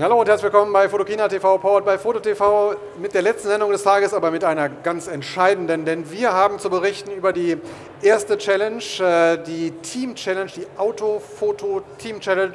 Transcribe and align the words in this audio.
Hallo 0.00 0.18
und 0.18 0.26
herzlich 0.30 0.50
willkommen 0.50 0.72
bei 0.72 0.88
Fotokina 0.88 1.28
TV, 1.28 1.58
powered 1.58 1.84
by 1.84 1.98
Foto 1.98 2.20
TV, 2.20 2.74
mit 3.02 3.12
der 3.12 3.20
letzten 3.20 3.48
Sendung 3.48 3.70
des 3.70 3.82
Tages, 3.82 4.14
aber 4.14 4.30
mit 4.30 4.44
einer 4.44 4.70
ganz 4.70 5.08
entscheidenden, 5.08 5.84
denn 5.84 6.10
wir 6.10 6.32
haben 6.32 6.58
zu 6.58 6.70
berichten 6.70 7.10
über 7.10 7.34
die 7.34 7.58
erste 8.00 8.38
Challenge, 8.38 8.82
äh, 9.00 9.36
die 9.44 9.72
Team 9.82 10.14
Challenge, 10.14 10.50
die 10.56 10.66
Auto-Foto 10.78 11.82
Team 11.98 12.18
Challenge, 12.18 12.54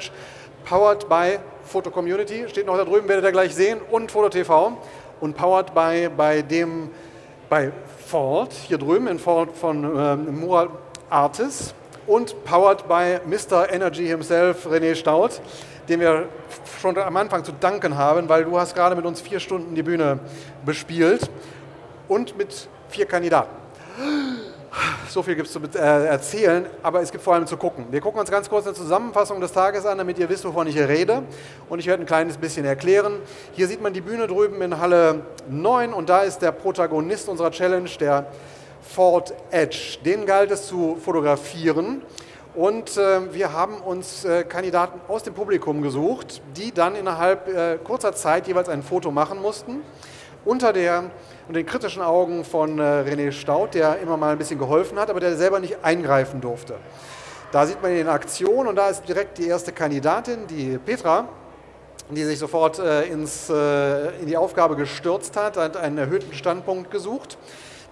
powered 0.64 1.08
by 1.08 1.38
Foto 1.62 1.92
Community, 1.92 2.48
steht 2.48 2.66
noch 2.66 2.76
da 2.76 2.84
drüben, 2.84 3.08
werdet 3.08 3.24
ihr 3.24 3.30
gleich 3.30 3.54
sehen, 3.54 3.78
und 3.92 4.10
Foto 4.10 4.28
TV 4.28 4.76
und 5.20 5.36
powered 5.36 5.72
by, 5.72 6.10
bei 6.16 6.42
dem, 6.42 6.90
bei 7.48 7.70
Ford, 8.08 8.52
hier 8.54 8.78
drüben 8.78 9.06
in 9.06 9.20
Ford 9.20 9.56
von 9.56 9.84
ähm, 9.84 10.40
Murat 10.40 10.70
Artis 11.10 11.74
und 12.06 12.44
powered 12.44 12.86
by 12.88 13.18
Mr. 13.26 13.72
Energy 13.72 14.06
himself, 14.06 14.66
René 14.66 14.94
Staud 14.94 15.40
dem 15.88 16.00
wir 16.00 16.28
schon 16.80 16.96
am 16.98 17.16
Anfang 17.16 17.44
zu 17.44 17.52
danken 17.52 17.96
haben, 17.96 18.28
weil 18.28 18.44
du 18.44 18.58
hast 18.58 18.74
gerade 18.74 18.96
mit 18.96 19.04
uns 19.04 19.20
vier 19.20 19.40
Stunden 19.40 19.74
die 19.74 19.82
Bühne 19.82 20.18
bespielt 20.64 21.30
und 22.08 22.36
mit 22.36 22.68
vier 22.88 23.06
Kandidaten. 23.06 23.54
So 25.08 25.22
viel 25.22 25.36
gibt 25.36 25.46
es 25.46 25.54
zu 25.54 25.60
äh, 25.78 26.06
erzählen, 26.06 26.66
aber 26.82 27.00
es 27.00 27.10
gibt 27.10 27.24
vor 27.24 27.32
allem 27.32 27.46
zu 27.46 27.56
gucken. 27.56 27.86
Wir 27.90 28.02
gucken 28.02 28.20
uns 28.20 28.30
ganz 28.30 28.50
kurz 28.50 28.66
eine 28.66 28.74
Zusammenfassung 28.74 29.40
des 29.40 29.52
Tages 29.52 29.86
an, 29.86 29.96
damit 29.96 30.18
ihr 30.18 30.28
wisst, 30.28 30.44
wovon 30.44 30.66
ich 30.66 30.74
hier 30.74 30.88
rede. 30.88 31.22
Und 31.70 31.78
ich 31.78 31.86
werde 31.86 32.02
ein 32.02 32.06
kleines 32.06 32.36
bisschen 32.36 32.66
erklären. 32.66 33.14
Hier 33.52 33.68
sieht 33.68 33.80
man 33.80 33.94
die 33.94 34.02
Bühne 34.02 34.26
drüben 34.26 34.60
in 34.60 34.78
Halle 34.78 35.22
9 35.48 35.94
und 35.94 36.10
da 36.10 36.22
ist 36.22 36.42
der 36.42 36.52
Protagonist 36.52 37.28
unserer 37.30 37.50
Challenge, 37.52 37.88
der 37.98 38.26
Ford 38.94 39.34
Edge. 39.50 39.98
Den 40.04 40.26
galt 40.26 40.50
es 40.50 40.66
zu 40.66 40.96
fotografieren. 40.96 42.02
Und 42.54 42.96
äh, 42.96 43.34
wir 43.34 43.52
haben 43.52 43.82
uns 43.82 44.24
äh, 44.24 44.42
Kandidaten 44.44 45.00
aus 45.08 45.22
dem 45.22 45.34
Publikum 45.34 45.82
gesucht, 45.82 46.40
die 46.56 46.72
dann 46.72 46.96
innerhalb 46.96 47.48
äh, 47.48 47.78
kurzer 47.84 48.14
Zeit 48.14 48.48
jeweils 48.48 48.70
ein 48.70 48.82
Foto 48.82 49.10
machen 49.10 49.42
mussten. 49.42 49.82
Unter, 50.46 50.72
der, 50.72 51.10
unter 51.48 51.60
den 51.60 51.66
kritischen 51.66 52.00
Augen 52.00 52.44
von 52.44 52.78
äh, 52.78 52.82
René 52.82 53.32
Staud, 53.32 53.74
der 53.74 53.98
immer 53.98 54.16
mal 54.16 54.32
ein 54.32 54.38
bisschen 54.38 54.58
geholfen 54.58 54.98
hat, 54.98 55.10
aber 55.10 55.20
der 55.20 55.36
selber 55.36 55.60
nicht 55.60 55.84
eingreifen 55.84 56.40
durfte. 56.40 56.76
Da 57.52 57.66
sieht 57.66 57.82
man 57.82 57.92
ihn 57.92 57.98
in 57.98 58.08
Aktion 58.08 58.66
und 58.66 58.76
da 58.76 58.88
ist 58.88 59.06
direkt 59.06 59.38
die 59.38 59.48
erste 59.48 59.72
Kandidatin, 59.72 60.46
die 60.46 60.78
Petra, 60.78 61.28
die 62.10 62.24
sich 62.24 62.38
sofort 62.38 62.78
äh, 62.78 63.04
ins, 63.04 63.50
äh, 63.50 64.18
in 64.20 64.26
die 64.26 64.36
Aufgabe 64.36 64.76
gestürzt 64.76 65.36
hat, 65.36 65.56
hat 65.56 65.76
einen 65.76 65.98
erhöhten 65.98 66.32
Standpunkt 66.32 66.90
gesucht. 66.90 67.36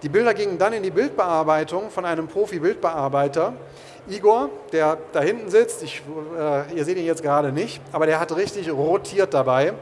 Die 0.05 0.09
Bilder 0.09 0.35
gingen 0.35 0.59
dann 0.59 0.71
in 0.71 0.83
die 0.83 0.91
Bildbearbeitung 0.91 1.89
von 1.89 2.05
einem 2.05 2.27
Profi-Bildbearbeiter, 2.27 3.53
Igor, 4.07 4.51
der 4.71 4.99
da 5.11 5.19
hinten 5.19 5.49
sitzt, 5.49 5.81
ich, 5.81 6.03
äh, 6.39 6.75
ihr 6.75 6.85
seht 6.85 6.97
ihn 6.97 7.07
jetzt 7.07 7.23
gerade 7.23 7.51
nicht, 7.51 7.81
aber 7.91 8.05
der 8.05 8.19
hat 8.19 8.35
richtig 8.35 8.71
rotiert 8.71 9.33
dabei. 9.33 9.73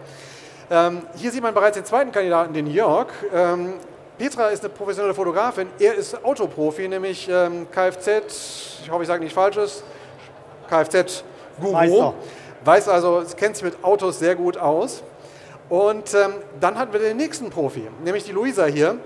Ähm, 0.71 1.01
hier 1.17 1.29
sieht 1.29 1.44
man 1.44 1.53
bereits 1.53 1.75
den 1.75 1.83
zweiten 1.83 2.13
Kandidaten, 2.13 2.53
den 2.53 2.67
Jörg. 2.67 3.07
Ähm, 3.33 3.73
Petra 4.17 4.47
ist 4.47 4.63
eine 4.63 4.73
professionelle 4.73 5.13
Fotografin, 5.13 5.67
er 5.77 5.95
ist 5.95 6.23
Autoprofi, 6.23 6.88
nämlich 6.88 7.27
ähm, 7.29 7.67
Kfz, 7.69 8.79
ich 8.81 8.89
hoffe, 8.89 9.03
ich 9.03 9.09
sage 9.09 9.25
nicht 9.25 9.33
Falsches, 9.33 9.83
Kfz-Guru. 10.69 12.13
Weiß 12.63 12.88
also, 12.88 13.23
kennt 13.35 13.57
sich 13.57 13.66
mit 13.66 13.83
Autos 13.83 14.19
sehr 14.19 14.35
gut 14.35 14.55
aus. 14.55 15.03
Und 15.67 16.13
ähm, 16.13 16.35
dann 16.61 16.79
hatten 16.79 16.94
wir 16.94 17.01
den 17.01 17.17
nächsten 17.17 17.49
Profi, 17.49 17.89
nämlich 18.05 18.23
die 18.23 18.31
Luisa 18.31 18.67
hier. 18.67 18.99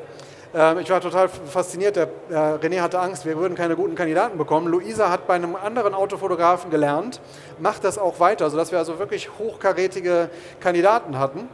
Ähm, 0.58 0.80
ich 0.80 0.90
war 0.90 1.00
total 1.00 1.30
fasziniert. 1.30 1.96
Der 1.96 2.10
René 2.32 2.82
hatte 2.82 3.00
Angst, 3.00 3.26
wir 3.26 3.38
würden 3.38 3.54
keine 3.54 3.76
guten 3.76 3.94
Kandidaten 3.94 4.40
bekommen. 4.40 4.68
Luisa 4.68 5.12
hat 5.12 5.28
bei 5.28 5.36
einem 5.36 5.56
anderen 5.56 5.94
Autofotografen 5.94 6.72
gelernt, 6.72 7.22
macht 7.60 7.84
das 7.84 8.00
auch 8.00 8.20
weiter, 8.20 8.50
sodass 8.50 8.72
wir 8.72 8.80
also 8.80 8.98
wirklich 8.98 9.30
hochkarätige 9.38 10.32
Kandidaten 10.60 11.20
hatten. 11.20 11.48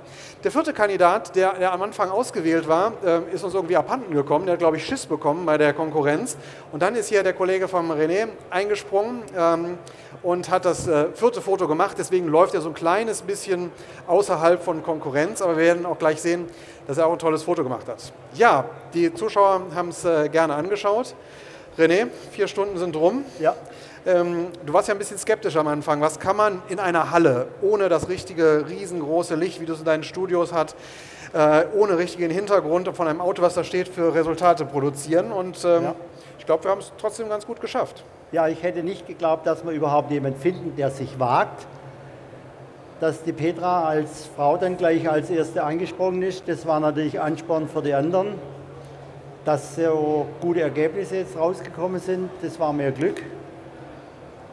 Der 0.44 0.52
vierte 0.52 0.74
Kandidat, 0.74 1.36
der, 1.36 1.54
der 1.54 1.72
am 1.72 1.82
Anfang 1.82 2.10
ausgewählt 2.12 2.68
war, 2.68 2.94
ähm, 3.06 3.24
ist 3.32 3.44
uns 3.44 3.54
irgendwie 3.54 3.78
abhanden 3.78 4.14
gekommen. 4.14 4.46
Der 4.46 4.54
hat, 4.54 4.60
glaube 4.60 4.76
ich, 4.76 4.86
Schiss 4.86 5.06
bekommen 5.06 5.46
bei 5.46 5.58
der 5.58 5.74
Konkurrenz. 5.74 6.36
Und 6.72 6.82
dann 6.82 6.96
ist 6.96 7.08
hier 7.08 7.24
der 7.24 7.34
Kollege 7.34 7.70
von 7.70 7.90
René 7.92 8.28
eingesprungen 8.50 9.22
ähm, 9.38 9.78
und 10.22 10.50
hat 10.50 10.66
das 10.66 10.86
äh, 10.88 11.06
vierte 11.14 11.42
Foto 11.42 11.68
gemacht. 11.68 11.96
Deswegen 11.98 12.28
läuft 12.28 12.56
er 12.56 12.62
so 12.62 12.68
ein 12.70 12.74
kleines 12.74 13.22
bisschen 13.22 13.72
außerhalb 14.08 14.62
von 14.62 14.84
Konkurrenz. 14.84 15.42
Aber 15.42 15.56
wir 15.56 15.64
werden 15.64 15.86
auch 15.86 15.98
gleich 15.98 16.22
sehen, 16.22 16.48
dass 16.88 16.98
er 16.98 17.08
auch 17.08 17.14
ein 17.14 17.20
tolles 17.20 17.44
Foto 17.44 17.64
gemacht 17.64 17.88
hat. 17.88 18.12
Ja, 18.34 18.66
die 18.94 19.14
Zuschauer 19.14 19.62
haben 19.76 19.90
es 19.90 20.06
äh, 20.06 20.30
gerne 20.30 20.56
angeschaut. 20.56 21.16
René, 21.78 22.08
vier 22.32 22.48
Stunden 22.48 22.78
sind 22.78 22.96
rum. 22.96 23.26
Ja. 23.40 23.56
Ähm, 24.06 24.48
du 24.66 24.74
warst 24.74 24.90
ja 24.90 24.94
ein 24.94 24.98
bisschen 24.98 25.18
skeptisch 25.18 25.56
am 25.56 25.68
Anfang. 25.68 26.02
Was 26.02 26.20
kann 26.20 26.36
man 26.36 26.62
in 26.70 26.80
einer 26.80 27.12
Halle 27.12 27.48
ohne 27.62 27.90
das 27.90 28.10
richtige 28.10 28.66
riesengroße 28.70 29.36
Licht, 29.36 29.62
wie 29.62 29.66
du 29.66 29.74
es 29.74 29.80
in 29.80 29.86
deinen 29.86 30.04
Studios 30.04 30.54
hast, 30.54 30.76
äh, 31.34 31.66
ohne 31.74 31.98
richtigen 31.98 32.30
Hintergrund 32.30 32.90
von 32.96 33.08
einem 33.08 33.22
Auto, 33.22 33.42
was 33.42 33.56
da 33.56 33.64
steht, 33.64 33.88
für 33.88 34.14
Resultate 34.14 34.66
produzieren? 34.66 35.32
Und 35.32 35.64
ähm, 35.64 35.84
ja. 35.84 35.96
ich 36.38 36.46
glaube, 36.46 36.66
wir 36.66 36.72
haben 36.72 36.82
es 36.82 36.92
trotzdem 37.00 37.30
ganz 37.30 37.48
gut 37.48 37.62
geschafft. 37.62 38.04
Ja, 38.32 38.48
ich 38.48 38.62
hätte 38.62 38.84
nicht 38.84 39.08
geglaubt, 39.08 39.48
dass 39.48 39.64
wir 39.64 39.72
überhaupt 39.72 40.12
jemanden 40.12 40.40
finden, 40.40 40.76
der 40.76 40.92
sich 40.92 41.20
wagt. 41.20 41.66
Dass 43.00 43.24
die 43.24 43.34
Petra 43.34 43.86
als 43.86 44.28
Frau 44.36 44.58
dann 44.58 44.78
gleich 44.78 45.10
als 45.10 45.30
Erste 45.30 45.64
angesprungen 45.64 46.22
ist, 46.22 46.48
das 46.48 46.66
war 46.66 46.80
natürlich 46.80 47.20
Ansporn 47.20 47.68
für 47.68 47.82
die 47.82 47.94
anderen. 47.94 48.36
Dass 49.46 49.76
so 49.76 50.26
gute 50.40 50.62
Ergebnisse 50.62 51.18
jetzt 51.18 51.38
rausgekommen 51.38 52.00
sind, 52.00 52.30
das 52.42 52.60
war 52.60 52.72
mehr 52.72 52.92
Glück. 52.92 53.22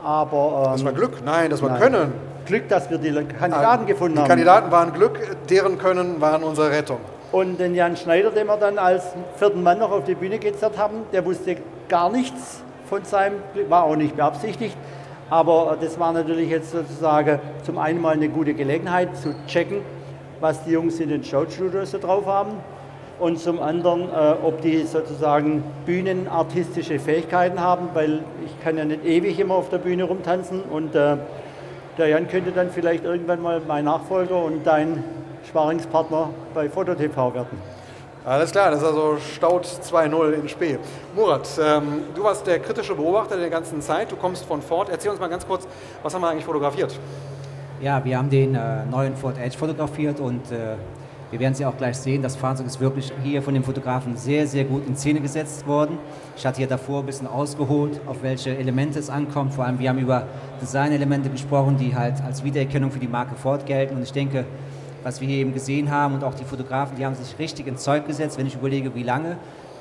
Aber, 0.02 0.64
ähm, 0.66 0.72
das 0.72 0.84
war 0.84 0.92
Glück? 0.92 1.24
Nein, 1.24 1.50
das 1.50 1.62
war 1.62 1.70
nein. 1.70 1.80
Können. 1.80 2.12
Glück, 2.46 2.68
dass 2.68 2.90
wir 2.90 2.98
die 2.98 3.12
Kandidaten 3.12 3.84
ah, 3.84 3.86
gefunden 3.86 4.14
die 4.14 4.20
haben. 4.20 4.24
Die 4.24 4.28
Kandidaten 4.28 4.72
waren 4.72 4.92
Glück, 4.92 5.18
deren 5.48 5.78
Können 5.78 6.20
waren 6.20 6.42
unsere 6.42 6.70
Rettung. 6.70 6.98
Und 7.30 7.60
den 7.60 7.76
Jan 7.76 7.96
Schneider, 7.96 8.30
den 8.30 8.48
wir 8.48 8.56
dann 8.56 8.78
als 8.78 9.04
vierten 9.36 9.62
Mann 9.62 9.78
noch 9.78 9.92
auf 9.92 10.04
die 10.04 10.16
Bühne 10.16 10.38
gezerrt 10.38 10.76
haben, 10.76 11.02
der 11.12 11.24
wusste 11.24 11.56
gar 11.88 12.10
nichts 12.10 12.62
von 12.88 13.04
seinem 13.04 13.36
Glück, 13.52 13.70
war 13.70 13.84
auch 13.84 13.94
nicht 13.94 14.16
beabsichtigt. 14.16 14.76
Aber 15.28 15.76
das 15.80 16.00
war 16.00 16.12
natürlich 16.12 16.50
jetzt 16.50 16.72
sozusagen 16.72 17.38
zum 17.62 17.78
einen 17.78 18.00
mal 18.00 18.14
eine 18.14 18.28
gute 18.28 18.54
Gelegenheit 18.54 19.16
zu 19.16 19.32
checken, 19.46 19.82
was 20.40 20.64
die 20.64 20.72
Jungs 20.72 20.98
in 20.98 21.10
den 21.10 21.22
Showstudios 21.22 21.92
so 21.92 21.98
drauf 21.98 22.26
haben 22.26 22.54
und 23.20 23.38
zum 23.38 23.60
anderen, 23.60 24.08
äh, 24.08 24.34
ob 24.42 24.60
die 24.62 24.82
sozusagen 24.84 25.62
bühnenartistische 25.86 26.98
Fähigkeiten 26.98 27.60
haben, 27.60 27.90
weil 27.94 28.20
ich 28.44 28.64
kann 28.64 28.78
ja 28.78 28.84
nicht 28.84 29.04
ewig 29.04 29.38
immer 29.38 29.54
auf 29.54 29.68
der 29.68 29.78
Bühne 29.78 30.04
rumtanzen 30.04 30.62
und 30.62 30.94
äh, 30.94 31.16
der 31.98 32.08
Jan 32.08 32.28
könnte 32.28 32.50
dann 32.50 32.70
vielleicht 32.70 33.04
irgendwann 33.04 33.42
mal 33.42 33.60
mein 33.66 33.84
Nachfolger 33.84 34.42
und 34.42 34.66
dein 34.66 35.04
Sparingspartner 35.48 36.30
bei 36.54 36.68
FotoTV 36.68 37.34
werden. 37.34 37.58
Alles 38.24 38.52
klar, 38.52 38.70
das 38.70 38.80
ist 38.80 38.86
also 38.86 39.16
Staud 39.34 39.66
2.0 39.66 40.32
in 40.32 40.48
Spee. 40.48 40.78
Murat, 41.14 41.48
ähm, 41.62 42.02
du 42.14 42.22
warst 42.22 42.46
der 42.46 42.58
kritische 42.58 42.94
Beobachter 42.94 43.36
der 43.36 43.48
ganzen 43.48 43.80
Zeit, 43.80 44.12
du 44.12 44.16
kommst 44.16 44.44
von 44.44 44.60
Ford. 44.60 44.88
Erzähl 44.90 45.10
uns 45.10 45.20
mal 45.20 45.28
ganz 45.28 45.46
kurz, 45.46 45.66
was 46.02 46.14
haben 46.14 46.20
wir 46.20 46.28
eigentlich 46.28 46.44
fotografiert? 46.44 46.98
Ja, 47.80 48.04
wir 48.04 48.18
haben 48.18 48.28
den 48.28 48.54
äh, 48.54 48.84
neuen 48.90 49.16
Ford 49.16 49.38
Edge 49.38 49.56
fotografiert 49.56 50.20
und 50.20 50.52
äh, 50.52 50.76
wir 51.30 51.38
werden 51.38 51.54
Sie 51.54 51.64
auch 51.64 51.76
gleich 51.76 51.96
sehen, 51.96 52.22
das 52.22 52.34
Fahrzeug 52.34 52.66
ist 52.66 52.80
wirklich 52.80 53.12
hier 53.22 53.40
von 53.40 53.54
dem 53.54 53.62
Fotografen 53.62 54.16
sehr, 54.16 54.48
sehr 54.48 54.64
gut 54.64 54.86
in 54.88 54.96
Szene 54.96 55.20
gesetzt 55.20 55.64
worden. 55.66 55.98
Ich 56.36 56.44
hatte 56.44 56.58
hier 56.58 56.66
davor 56.66 57.00
ein 57.00 57.06
bisschen 57.06 57.28
ausgeholt, 57.28 58.00
auf 58.06 58.22
welche 58.22 58.56
Elemente 58.56 58.98
es 58.98 59.08
ankommt. 59.08 59.54
Vor 59.54 59.64
allem, 59.64 59.78
wir 59.78 59.90
haben 59.90 59.98
über 59.98 60.26
Designelemente 60.60 61.30
gesprochen, 61.30 61.76
die 61.76 61.94
halt 61.94 62.20
als 62.22 62.42
Wiedererkennung 62.42 62.90
für 62.90 62.98
die 62.98 63.06
Marke 63.06 63.36
Ford 63.36 63.64
gelten. 63.64 63.94
Und 63.94 64.02
ich 64.02 64.12
denke, 64.12 64.44
was 65.04 65.20
wir 65.20 65.28
hier 65.28 65.38
eben 65.38 65.54
gesehen 65.54 65.90
haben 65.90 66.14
und 66.14 66.24
auch 66.24 66.34
die 66.34 66.44
Fotografen, 66.44 66.96
die 66.96 67.06
haben 67.06 67.14
sich 67.14 67.38
richtig 67.38 67.68
ins 67.68 67.84
Zeug 67.84 68.08
gesetzt, 68.08 68.36
wenn 68.36 68.46
ich 68.46 68.56
überlege, 68.56 68.94
wie 68.96 69.04
lange. 69.04 69.36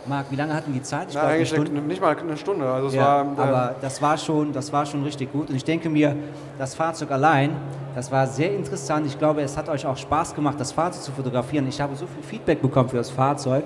Marc, 0.06 0.32
wie 0.32 0.36
lange 0.36 0.54
hatten 0.54 0.74
die 0.74 0.82
Zeit? 0.82 1.10
Ich 1.10 1.16
Na, 1.16 1.24
eigentlich 1.24 1.54
eine 1.54 1.82
nicht 1.82 2.02
mal 2.02 2.16
eine 2.18 2.38
Stunde. 2.38 2.70
Also 2.70 2.96
ja, 2.96 3.26
war, 3.36 3.46
äh 3.46 3.50
aber 3.50 3.76
das 3.82 4.02
war, 4.02 4.18
schon, 4.18 4.54
das 4.54 4.72
war 4.72 4.86
schon 4.86 5.04
richtig 5.04 5.32
gut. 5.32 5.50
Und 5.50 5.56
ich 5.56 5.64
denke 5.64 5.90
mir, 5.90 6.16
das 6.58 6.74
Fahrzeug 6.76 7.12
allein, 7.12 7.52
das 7.96 8.12
war 8.12 8.26
sehr 8.28 8.54
interessant. 8.56 9.06
Ich 9.06 9.18
glaube, 9.18 9.42
es 9.42 9.58
hat 9.58 9.70
euch 9.70 9.86
auch 9.86 9.98
Spaß 9.98 10.36
gemacht, 10.36 10.60
das 10.60 10.72
Fahrzeug 10.72 11.04
zu 11.04 11.12
fotografieren. 11.12 11.68
Ich 11.68 11.80
habe 11.82 11.96
so 11.96 12.08
viel 12.08 12.24
Feedback 12.24 12.62
bekommen 12.62 12.90
für 12.90 12.98
das 12.98 13.10
Fahrzeug, 13.10 13.64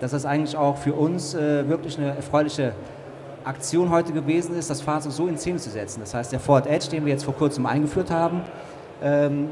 dass 0.00 0.10
das 0.10 0.26
eigentlich 0.26 0.56
auch 0.56 0.76
für 0.76 0.92
uns 0.92 1.34
äh, 1.34 1.68
wirklich 1.68 1.98
eine 1.98 2.16
erfreuliche 2.16 2.72
Aktion 3.44 3.90
heute 3.90 4.12
gewesen 4.12 4.56
ist, 4.56 4.68
das 4.68 4.80
Fahrzeug 4.80 5.12
so 5.12 5.28
in 5.28 5.38
Szene 5.38 5.58
zu 5.58 5.70
setzen. 5.70 6.00
Das 6.00 6.12
heißt, 6.14 6.32
der 6.32 6.40
Ford 6.40 6.66
Edge, 6.66 6.88
den 6.90 7.04
wir 7.04 7.12
jetzt 7.12 7.24
vor 7.24 7.34
kurzem 7.34 7.64
eingeführt 7.64 8.10
haben, 8.10 8.42
ähm, 9.02 9.48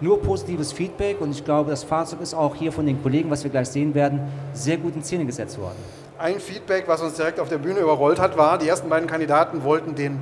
nur 0.00 0.20
positives 0.20 0.72
Feedback 0.72 1.20
und 1.20 1.30
ich 1.30 1.44
glaube, 1.44 1.70
das 1.70 1.84
Fahrzeug 1.84 2.20
ist 2.20 2.34
auch 2.34 2.54
hier 2.54 2.72
von 2.72 2.86
den 2.86 3.02
Kollegen, 3.02 3.30
was 3.30 3.44
wir 3.44 3.50
gleich 3.50 3.68
sehen 3.68 3.94
werden, 3.94 4.20
sehr 4.52 4.76
gut 4.76 4.96
in 4.96 5.02
Szene 5.02 5.24
gesetzt 5.26 5.58
worden. 5.58 5.76
Ein 6.18 6.40
Feedback, 6.40 6.84
was 6.86 7.00
uns 7.02 7.14
direkt 7.14 7.40
auf 7.40 7.48
der 7.48 7.58
Bühne 7.58 7.80
überrollt 7.80 8.18
hat, 8.20 8.36
war, 8.36 8.58
die 8.58 8.68
ersten 8.68 8.88
beiden 8.88 9.08
Kandidaten 9.08 9.64
wollten 9.64 9.94
den 9.94 10.18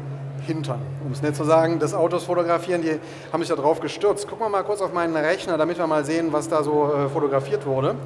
Hintern, 0.46 0.80
um 1.04 1.12
es 1.12 1.22
nicht 1.22 1.36
zu 1.36 1.44
sagen, 1.44 1.78
des 1.78 1.94
Autos 1.94 2.25
fotografieren, 2.25 2.82
die 2.82 2.98
haben 3.32 3.40
sich 3.40 3.48
da 3.48 3.56
drauf 3.56 3.80
gestürzt. 3.80 4.28
Gucken 4.28 4.46
wir 4.46 4.48
mal 4.48 4.62
kurz 4.62 4.80
auf 4.80 4.92
meinen 4.92 5.16
Rechner, 5.16 5.58
damit 5.58 5.78
wir 5.78 5.86
mal 5.86 6.04
sehen, 6.04 6.32
was 6.32 6.48
da 6.48 6.62
so 6.62 6.92
äh, 6.92 7.08
fotografiert 7.08 7.66
wurde. 7.66 7.96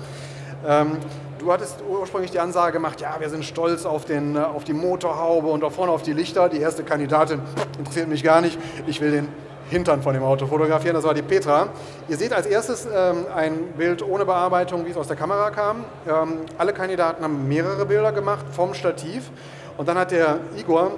Ähm, 0.66 0.96
du 1.38 1.52
hattest 1.52 1.82
ursprünglich 1.88 2.30
die 2.30 2.38
Ansage 2.38 2.72
gemacht, 2.72 3.00
ja, 3.00 3.16
wir 3.18 3.28
sind 3.28 3.44
stolz 3.44 3.84
auf, 3.84 4.04
den, 4.04 4.36
äh, 4.36 4.40
auf 4.40 4.64
die 4.64 4.72
Motorhaube 4.72 5.48
und 5.48 5.62
auch 5.64 5.72
vorne 5.72 5.92
auf 5.92 6.02
die 6.02 6.12
Lichter. 6.12 6.48
Die 6.48 6.60
erste 6.60 6.84
Kandidatin 6.84 7.40
interessiert 7.78 8.08
mich 8.08 8.22
gar 8.22 8.40
nicht, 8.40 8.58
ich 8.86 9.00
will 9.00 9.10
den 9.10 9.28
Hintern 9.72 10.02
von 10.02 10.12
dem 10.14 10.22
Auto 10.22 10.46
fotografieren. 10.46 10.94
Das 10.94 11.04
war 11.04 11.14
die 11.14 11.22
Petra. 11.22 11.68
Ihr 12.08 12.16
seht 12.16 12.32
als 12.32 12.46
erstes 12.46 12.86
ähm, 12.86 13.24
ein 13.34 13.72
Bild 13.76 14.06
ohne 14.06 14.24
Bearbeitung, 14.26 14.84
wie 14.84 14.90
es 14.90 14.96
aus 14.96 15.08
der 15.08 15.16
Kamera 15.16 15.50
kam. 15.50 15.84
Ähm, 16.06 16.40
alle 16.58 16.72
Kandidaten 16.74 17.24
haben 17.24 17.48
mehrere 17.48 17.86
Bilder 17.86 18.12
gemacht 18.12 18.44
vom 18.52 18.74
Stativ. 18.74 19.30
Und 19.78 19.88
dann 19.88 19.96
hat 19.98 20.10
der 20.10 20.38
Igor, 20.58 20.92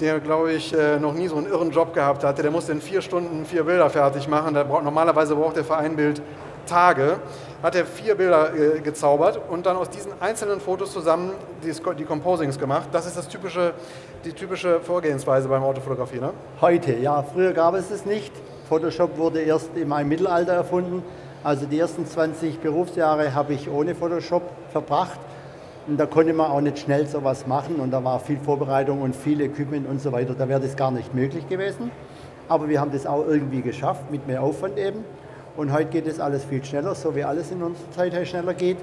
der 0.00 0.18
glaube 0.18 0.52
ich 0.52 0.76
äh, 0.76 0.98
noch 0.98 1.14
nie 1.14 1.28
so 1.28 1.36
einen 1.36 1.46
irren 1.46 1.70
Job 1.70 1.94
gehabt 1.94 2.24
hatte, 2.24 2.42
der 2.42 2.50
musste 2.50 2.72
in 2.72 2.80
vier 2.80 3.00
Stunden 3.00 3.46
vier 3.46 3.62
Bilder 3.62 3.88
fertig 3.88 4.26
machen. 4.26 4.54
Braucht, 4.54 4.82
normalerweise 4.82 5.36
braucht 5.36 5.56
der 5.56 5.64
für 5.64 5.76
ein 5.76 5.94
Bild 5.94 6.20
Tage, 6.66 7.20
hat 7.62 7.74
er 7.74 7.86
vier 7.86 8.14
Bilder 8.14 8.54
äh, 8.54 8.80
gezaubert 8.80 9.40
und 9.48 9.66
dann 9.66 9.76
aus 9.76 9.90
diesen 9.90 10.12
einzelnen 10.20 10.60
Fotos 10.60 10.92
zusammen 10.92 11.32
die, 11.64 11.72
die, 11.98 12.04
Composings 12.04 12.58
gemacht. 12.58 12.88
Das 12.92 13.06
ist 13.06 13.16
das 13.16 13.28
typische, 13.28 13.72
die 14.24 14.32
typische 14.32 14.80
Vorgehensweise 14.80 15.48
beim 15.48 15.62
Autofotografie, 15.62 16.20
ne? 16.20 16.32
Heute, 16.60 16.94
ja. 16.96 17.22
Früher 17.22 17.52
gab 17.52 17.74
es 17.74 17.90
es 17.90 18.04
nicht. 18.04 18.32
Photoshop 18.68 19.16
wurde 19.16 19.40
erst 19.40 19.70
im 19.76 19.88
Mittelalter 20.08 20.52
erfunden. 20.52 21.02
Also 21.44 21.66
die 21.66 21.78
ersten 21.78 22.06
20 22.06 22.60
Berufsjahre 22.60 23.34
habe 23.34 23.54
ich 23.54 23.70
ohne 23.70 23.94
Photoshop 23.94 24.42
verbracht. 24.72 25.20
Und 25.86 25.98
da 25.98 26.06
konnte 26.06 26.32
man 26.32 26.50
auch 26.50 26.60
nicht 26.60 26.80
schnell 26.80 27.06
sowas 27.06 27.46
machen 27.46 27.76
und 27.76 27.92
da 27.92 28.02
war 28.02 28.18
viel 28.18 28.38
Vorbereitung 28.38 29.02
und 29.02 29.14
viel 29.14 29.40
Equipment 29.40 29.88
und 29.88 30.00
so 30.00 30.10
weiter. 30.10 30.34
Da 30.34 30.48
wäre 30.48 30.60
das 30.60 30.74
gar 30.74 30.90
nicht 30.90 31.14
möglich 31.14 31.48
gewesen. 31.48 31.92
Aber 32.48 32.68
wir 32.68 32.80
haben 32.80 32.90
das 32.90 33.06
auch 33.06 33.24
irgendwie 33.26 33.62
geschafft, 33.62 34.10
mit 34.10 34.26
mehr 34.26 34.42
Aufwand 34.42 34.78
eben. 34.78 35.04
Und 35.56 35.72
heute 35.72 35.90
geht 35.90 36.06
es 36.06 36.20
alles 36.20 36.44
viel 36.44 36.62
schneller, 36.64 36.94
so 36.94 37.14
wie 37.14 37.24
alles 37.24 37.50
in 37.50 37.62
unserer 37.62 37.90
Zeit 37.90 38.28
schneller 38.28 38.54
geht. 38.54 38.76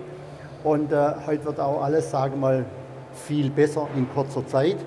Und 0.64 0.92
äh, 0.92 1.12
heute 1.28 1.46
wird 1.46 1.60
auch 1.60 1.84
alles, 1.84 2.10
sagen 2.10 2.34
wir 2.36 2.40
mal, 2.40 2.66
viel 3.14 3.50
besser 3.50 3.88
in 3.96 4.08
kurzer 4.14 4.46
Zeit. 4.48 4.78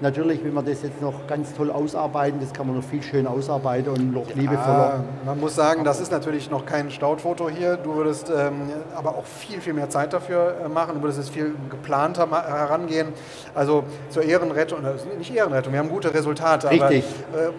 Natürlich, 0.00 0.44
wenn 0.44 0.52
wir 0.54 0.62
das 0.62 0.82
jetzt 0.82 1.00
noch 1.00 1.26
ganz 1.28 1.54
toll 1.54 1.70
ausarbeiten, 1.70 2.40
das 2.40 2.52
kann 2.52 2.66
man 2.66 2.76
noch 2.76 2.84
viel 2.84 3.02
schöner 3.02 3.30
ausarbeiten 3.30 3.92
und 3.92 4.12
noch 4.12 4.28
ja, 4.28 4.34
liebevoller. 4.34 5.04
Man 5.24 5.38
muss 5.38 5.54
sagen, 5.54 5.84
das 5.84 6.00
ist 6.00 6.10
natürlich 6.10 6.50
noch 6.50 6.66
kein 6.66 6.90
Staudfoto 6.90 7.48
hier. 7.48 7.76
Du 7.76 7.94
würdest 7.94 8.28
ähm, 8.28 8.54
aber 8.96 9.10
auch 9.10 9.24
viel, 9.24 9.60
viel 9.60 9.72
mehr 9.72 9.88
Zeit 9.90 10.12
dafür 10.12 10.56
äh, 10.64 10.68
machen. 10.68 10.96
Du 10.96 11.02
würdest 11.02 11.20
es 11.20 11.28
viel 11.28 11.54
geplanter 11.70 12.28
herangehen. 12.28 13.08
Also 13.54 13.84
zur 14.10 14.24
Ehrenrettung, 14.24 14.80
nicht 15.16 15.34
Ehrenrettung, 15.34 15.72
wir 15.72 15.78
haben 15.78 15.90
gute 15.90 16.12
Resultate. 16.12 16.70
Richtig. 16.70 17.04
Aber 17.32 17.42
äh, 17.42 17.50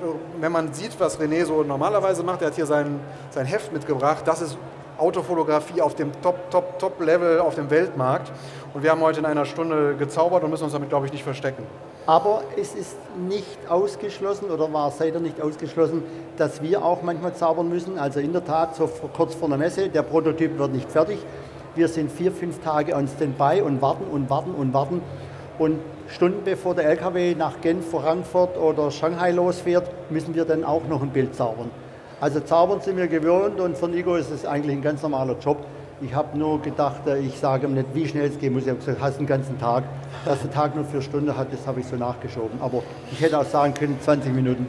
wenn 0.42 0.52
man 0.52 0.74
sieht, 0.74 1.00
was 1.00 1.20
René 1.20 1.46
so 1.46 1.64
normalerweise 1.64 2.22
macht, 2.24 2.42
er 2.42 2.48
hat 2.48 2.56
hier 2.56 2.66
sein, 2.66 3.00
sein 3.30 3.46
Heft 3.46 3.72
mitgebracht, 3.72 4.24
das 4.26 4.42
ist 4.42 4.58
Autofotografie 4.98 5.82
auf 5.82 5.96
dem 5.96 6.12
Top, 6.22 6.50
Top, 6.50 6.80
Top-Level 6.80 7.40
auf 7.40 7.56
dem 7.56 7.70
Weltmarkt. 7.70 8.32
Und 8.74 8.84
wir 8.84 8.92
haben 8.92 9.02
heute 9.02 9.20
in 9.20 9.26
einer 9.26 9.46
Stunde 9.46 9.96
gezaubert 9.96 10.44
und 10.44 10.50
müssen 10.50 10.64
uns 10.64 10.74
damit, 10.74 10.90
glaube 10.90 11.06
ich, 11.06 11.12
nicht 11.12 11.24
verstecken. 11.24 11.64
Aber 12.06 12.44
es 12.60 12.76
ist 12.76 12.98
nicht 13.28 13.58
ausgeschlossen 13.70 14.52
oder 14.52 14.72
war 14.72 14.92
seither 14.92 15.20
nicht 15.20 15.42
ausgeschlossen, 15.42 16.04
dass 16.38 16.62
wir 16.62 16.84
auch 16.84 17.02
manchmal 17.02 17.34
zaubern 17.34 17.68
müssen. 17.70 17.98
Also 17.98 18.20
in 18.20 18.32
der 18.32 18.46
Tat, 18.46 18.76
so 18.76 18.90
kurz 19.16 19.34
vor 19.34 19.50
der 19.50 19.58
Messe, 19.58 19.90
der 19.90 20.04
Prototyp 20.04 20.58
wird 20.60 20.74
nicht 20.74 20.92
fertig. 20.92 21.18
Wir 21.74 21.88
sind 21.88 22.12
vier, 22.12 22.32
fünf 22.32 22.62
Tage 22.62 22.96
on 22.96 23.08
Standby 23.08 23.62
und 23.62 23.82
warten 23.82 24.06
und 24.12 24.30
warten 24.30 24.54
und 24.54 24.74
warten. 24.74 25.02
Und 25.58 25.80
Stunden 26.08 26.44
bevor 26.44 26.76
der 26.76 26.86
LKW 26.86 27.34
nach 27.36 27.62
Genf, 27.62 27.90
Frankfurt 27.90 28.58
oder 28.58 28.92
Shanghai 28.92 29.32
losfährt, 29.32 29.90
müssen 30.10 30.36
wir 30.36 30.46
dann 30.46 30.64
auch 30.64 30.84
noch 30.88 31.02
ein 31.02 31.10
Bild 31.10 31.34
zaubern. 31.34 31.72
Also 32.22 32.40
zaubern 32.40 32.80
sind 32.80 32.98
wir 32.98 33.08
gewöhnt 33.08 33.60
und 33.60 33.78
für 33.78 33.90
Nico 33.90 34.16
ist 34.16 34.32
es 34.32 34.46
eigentlich 34.46 34.78
ein 34.78 34.82
ganz 34.82 35.02
normaler 35.02 35.36
Job. 35.38 35.66
Ich 36.02 36.14
habe 36.14 36.38
nur 36.38 36.62
gedacht, 36.62 37.08
äh, 37.08 37.20
ich 37.20 37.38
sage 37.38 37.68
ihm 37.68 37.74
nicht, 37.74 37.88
wie 37.94 38.08
schnell 38.08 38.30
es 38.30 38.40
gehen 38.40 38.54
muss. 38.54 38.64
Ich 38.64 38.70
habe 38.70 38.80
gesagt, 38.80 39.00
hast 39.02 39.18
einen 39.18 39.28
ganzen 39.28 39.60
Tag. 39.60 39.84
Dass 40.24 40.42
der 40.42 40.52
Tag 40.52 40.76
nur 40.76 40.86
vier 40.86 41.02
Stunden 41.02 41.36
hat, 41.36 41.52
das 41.52 41.68
habe 41.68 41.82
ich 41.82 41.88
so 41.88 41.96
nachgeschoben. 41.98 42.62
Aber 42.62 42.84
ich 43.12 43.20
hätte 43.20 43.38
auch 43.38 43.46
sagen 43.46 43.74
können, 43.74 43.98
20 44.00 44.34
Minuten. 44.34 44.68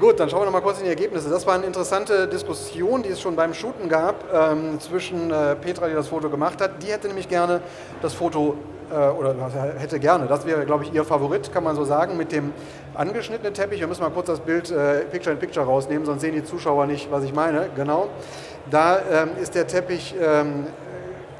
Gut, 0.00 0.18
dann 0.20 0.30
schauen 0.30 0.42
wir 0.42 0.46
noch 0.46 0.52
mal 0.52 0.60
kurz 0.60 0.78
in 0.78 0.84
die 0.84 0.90
Ergebnisse. 0.90 1.28
Das 1.28 1.46
war 1.46 1.54
eine 1.54 1.66
interessante 1.66 2.28
Diskussion, 2.28 3.02
die 3.02 3.10
es 3.10 3.20
schon 3.20 3.36
beim 3.36 3.52
Shooten 3.52 3.88
gab 3.88 4.24
ähm, 4.32 4.78
zwischen 4.80 5.30
äh, 5.30 5.56
Petra, 5.56 5.88
die 5.88 5.94
das 5.94 6.08
Foto 6.08 6.30
gemacht 6.30 6.60
hat. 6.60 6.82
Die 6.82 6.86
hätte 6.86 7.08
nämlich 7.08 7.28
gerne 7.28 7.60
das 8.00 8.14
Foto 8.14 8.56
oder 8.94 9.34
hätte 9.78 9.98
gerne, 10.00 10.26
das 10.26 10.46
wäre, 10.46 10.64
glaube 10.64 10.84
ich, 10.84 10.92
ihr 10.92 11.04
Favorit, 11.04 11.52
kann 11.52 11.64
man 11.64 11.76
so 11.76 11.84
sagen, 11.84 12.16
mit 12.16 12.32
dem 12.32 12.52
angeschnittenen 12.94 13.54
Teppich. 13.54 13.80
Wir 13.80 13.86
müssen 13.86 14.02
mal 14.02 14.10
kurz 14.10 14.26
das 14.26 14.40
Bild 14.40 14.70
äh, 14.70 15.00
Picture 15.10 15.32
in 15.32 15.38
Picture 15.38 15.64
rausnehmen, 15.64 16.04
sonst 16.04 16.22
sehen 16.22 16.34
die 16.34 16.44
Zuschauer 16.44 16.86
nicht, 16.86 17.10
was 17.10 17.24
ich 17.24 17.32
meine. 17.32 17.68
Genau. 17.76 18.08
Da 18.70 18.98
ähm, 19.10 19.30
ist 19.40 19.54
der 19.54 19.66
Teppich 19.66 20.14
ähm, 20.20 20.66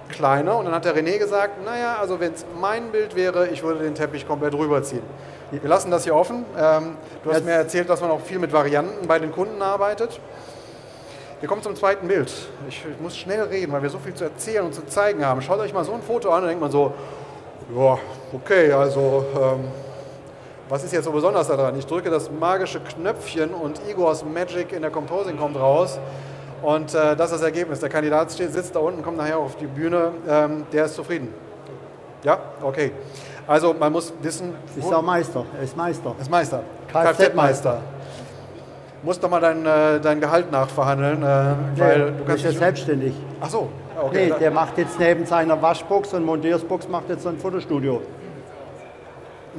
kleiner 0.08 0.56
und 0.56 0.64
dann 0.64 0.74
hat 0.74 0.84
der 0.84 0.96
René 0.96 1.18
gesagt, 1.18 1.64
naja, 1.64 1.96
also 2.00 2.20
wenn 2.20 2.32
es 2.32 2.44
mein 2.60 2.90
Bild 2.90 3.14
wäre, 3.14 3.48
ich 3.48 3.62
würde 3.62 3.84
den 3.84 3.94
Teppich 3.94 4.26
komplett 4.26 4.54
rüberziehen. 4.54 5.02
Wir 5.50 5.68
lassen 5.68 5.90
das 5.90 6.04
hier 6.04 6.14
offen. 6.14 6.44
Ähm, 6.58 6.96
du 7.24 7.32
hast 7.32 7.44
mir 7.44 7.52
erzählt, 7.52 7.88
dass 7.88 8.00
man 8.00 8.10
auch 8.10 8.20
viel 8.20 8.38
mit 8.38 8.52
Varianten 8.52 9.06
bei 9.06 9.18
den 9.18 9.32
Kunden 9.32 9.62
arbeitet. 9.62 10.20
Wir 11.40 11.48
kommen 11.48 11.62
zum 11.62 11.76
zweiten 11.76 12.08
Bild. 12.08 12.32
Ich, 12.68 12.84
ich, 12.84 13.00
muss 13.00 13.16
schnell 13.16 13.42
reden, 13.42 13.72
weil 13.72 13.82
wir 13.82 13.90
so 13.90 13.98
viel 13.98 14.12
zu 14.12 14.24
erzählen 14.24 14.64
und 14.64 14.74
zu 14.74 14.84
zeigen 14.86 15.24
haben. 15.24 15.40
Schaut 15.40 15.60
euch 15.60 15.72
mal 15.72 15.84
so 15.84 15.92
ein 15.92 16.02
Foto 16.02 16.30
an 16.30 16.42
und 16.42 16.48
denkt 16.48 16.60
man 16.60 16.72
so, 16.72 16.92
ja, 17.76 17.98
okay, 18.32 18.72
also 18.72 19.24
ähm, 19.34 19.64
was 20.68 20.84
ist 20.84 20.92
jetzt 20.92 21.04
so 21.04 21.12
besonders 21.12 21.48
daran? 21.48 21.78
Ich 21.78 21.86
drücke 21.86 22.10
das 22.10 22.30
magische 22.30 22.80
Knöpfchen 22.80 23.54
und 23.54 23.80
Igors 23.88 24.24
Magic 24.24 24.72
in 24.72 24.82
der 24.82 24.90
Composing 24.90 25.38
kommt 25.38 25.56
raus. 25.56 25.98
Und 26.62 26.94
äh, 26.94 27.16
das 27.16 27.26
ist 27.30 27.38
das 27.38 27.42
Ergebnis. 27.42 27.80
Der 27.80 27.88
Kandidat 27.88 28.32
steht, 28.32 28.52
sitzt 28.52 28.74
da 28.74 28.80
unten, 28.80 29.02
kommt 29.02 29.16
nachher 29.16 29.38
auf 29.38 29.56
die 29.56 29.66
Bühne, 29.66 30.12
ähm, 30.28 30.66
der 30.72 30.86
ist 30.86 30.94
zufrieden. 30.94 31.32
Ja, 32.22 32.38
okay. 32.62 32.92
Also 33.46 33.72
man 33.72 33.92
muss 33.92 34.12
wissen. 34.20 34.54
Ist 34.76 34.92
auch 34.92 35.02
Meister, 35.02 35.44
er 35.56 35.62
ist 35.62 35.76
Meister. 35.76 36.14
Er 36.16 36.22
ist 36.22 36.30
Meister. 36.30 36.62
Kfz-Meister. 36.92 37.80
Musst 39.02 39.22
doch 39.22 39.30
mal 39.30 39.40
dein, 39.40 39.64
äh, 39.64 40.00
dein 40.00 40.20
Gehalt 40.20 40.50
nachverhandeln, 40.50 41.22
äh, 41.22 41.80
weil 41.80 42.12
du 42.12 42.24
kannst 42.26 42.44
ja 42.44 42.52
selbstständig. 42.52 43.14
Ach 43.40 43.48
so, 43.48 43.68
okay. 44.02 44.30
Nee, 44.30 44.38
der 44.38 44.50
macht 44.50 44.78
jetzt 44.78 44.98
neben 44.98 45.26
seiner 45.26 45.60
Waschbox 45.60 46.14
und 46.14 46.24
Monteursbox 46.24 46.88
macht 46.88 47.08
jetzt 47.08 47.26
ein 47.26 47.38
Fotostudio. 47.38 48.00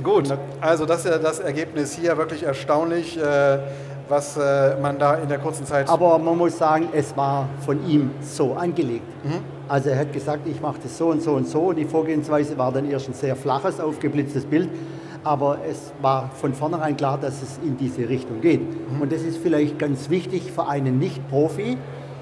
Gut, 0.03 0.33
also 0.61 0.85
das 0.85 1.03
ist 1.03 1.11
ja 1.11 1.17
das 1.17 1.39
Ergebnis 1.39 1.93
hier 1.93 2.17
wirklich 2.17 2.43
erstaunlich, 2.43 3.17
äh, 3.17 3.59
was 4.07 4.37
äh, 4.37 4.75
man 4.81 4.97
da 4.97 5.15
in 5.15 5.27
der 5.27 5.39
kurzen 5.39 5.65
Zeit. 5.65 5.89
Aber 5.89 6.17
man 6.17 6.37
muss 6.37 6.57
sagen, 6.57 6.89
es 6.93 7.15
war 7.17 7.47
von 7.65 7.85
ihm 7.87 8.11
so 8.21 8.53
angelegt. 8.53 9.03
Mhm. 9.23 9.43
Also 9.67 9.89
er 9.89 9.99
hat 9.99 10.13
gesagt, 10.13 10.47
ich 10.47 10.61
mache 10.61 10.77
das 10.81 10.97
so 10.97 11.07
und 11.07 11.21
so 11.21 11.33
und 11.33 11.47
so 11.47 11.59
und 11.63 11.75
die 11.75 11.85
Vorgehensweise 11.85 12.57
war 12.57 12.71
dann 12.71 12.89
erst 12.89 13.09
ein 13.09 13.13
sehr 13.13 13.35
flaches, 13.35 13.79
aufgeblitztes 13.79 14.45
Bild. 14.45 14.69
Aber 15.23 15.57
es 15.69 15.91
war 16.01 16.29
von 16.33 16.53
vornherein 16.53 16.95
klar, 16.95 17.17
dass 17.17 17.41
es 17.41 17.59
in 17.61 17.75
diese 17.75 18.07
Richtung 18.07 18.39
geht. 18.39 18.61
Mhm. 18.61 19.01
Und 19.01 19.11
das 19.11 19.21
ist 19.21 19.37
vielleicht 19.37 19.77
ganz 19.77 20.09
wichtig 20.09 20.51
für 20.51 20.67
einen 20.67 20.97
Nicht-Profi, 20.97 21.77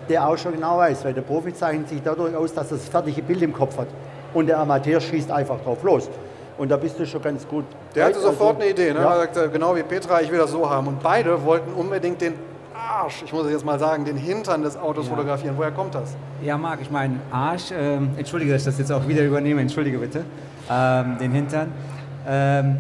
der 0.10 0.28
auch 0.28 0.38
schon 0.38 0.54
genau 0.54 0.78
weiß, 0.78 1.06
weil 1.06 1.14
der 1.14 1.22
Profi 1.22 1.54
zeichnet 1.54 1.90
sich 1.90 2.02
dadurch 2.04 2.36
aus, 2.36 2.54
dass 2.54 2.72
er 2.72 2.78
das 2.78 2.88
fertige 2.88 3.22
Bild 3.22 3.42
im 3.42 3.54
Kopf 3.54 3.78
hat. 3.78 3.88
Und 4.34 4.48
der 4.48 4.60
Amateur 4.60 5.00
schießt 5.00 5.32
einfach 5.32 5.60
drauf 5.62 5.84
los. 5.84 6.10
Und 6.58 6.70
da 6.70 6.78
bist 6.78 7.00
du 7.00 7.06
schon 7.06 7.22
ganz 7.22 7.48
gut. 7.48 7.66
Der 7.94 8.06
hatte 8.06 8.20
sofort 8.20 8.56
also, 8.56 8.62
eine 8.62 8.72
Idee, 8.72 8.94
ne? 8.94 9.00
Ja. 9.00 9.14
er 9.14 9.18
sagte, 9.22 9.50
genau 9.50 9.76
wie 9.76 9.84
Petra, 9.84 10.22
ich 10.22 10.32
will 10.32 10.40
das 10.40 10.52
so 10.52 10.68
haben. 10.70 10.88
Und 10.88 11.04
beide 11.04 11.44
wollten 11.44 11.72
unbedingt 11.74 12.20
den 12.20 12.34
Arsch, 12.74 13.24
ich 13.26 13.34
muss 13.34 13.46
es 13.46 13.52
jetzt 13.52 13.66
mal 13.66 13.80
sagen, 13.80 14.06
den 14.06 14.18
Hintern 14.18 14.64
des 14.64 14.78
Autos 14.78 15.08
ja. 15.08 15.16
fotografieren. 15.16 15.56
Woher 15.58 15.72
kommt 15.72 15.94
das? 15.94 16.16
Ja, 16.42 16.58
Marc, 16.58 16.82
ich 16.82 16.92
meine, 16.92 17.20
Arsch, 17.32 17.72
ähm, 17.72 18.12
entschuldige, 18.18 18.54
dass 18.54 18.62
ich 18.62 18.68
das 18.68 18.80
jetzt 18.80 18.92
auch 18.92 19.08
wieder 19.08 19.24
übernehme, 19.24 19.62
entschuldige 19.62 19.98
bitte, 19.98 20.24
ähm, 20.70 21.18
den 21.20 21.32
Hintern. 21.32 21.72
Ähm, 22.28 22.78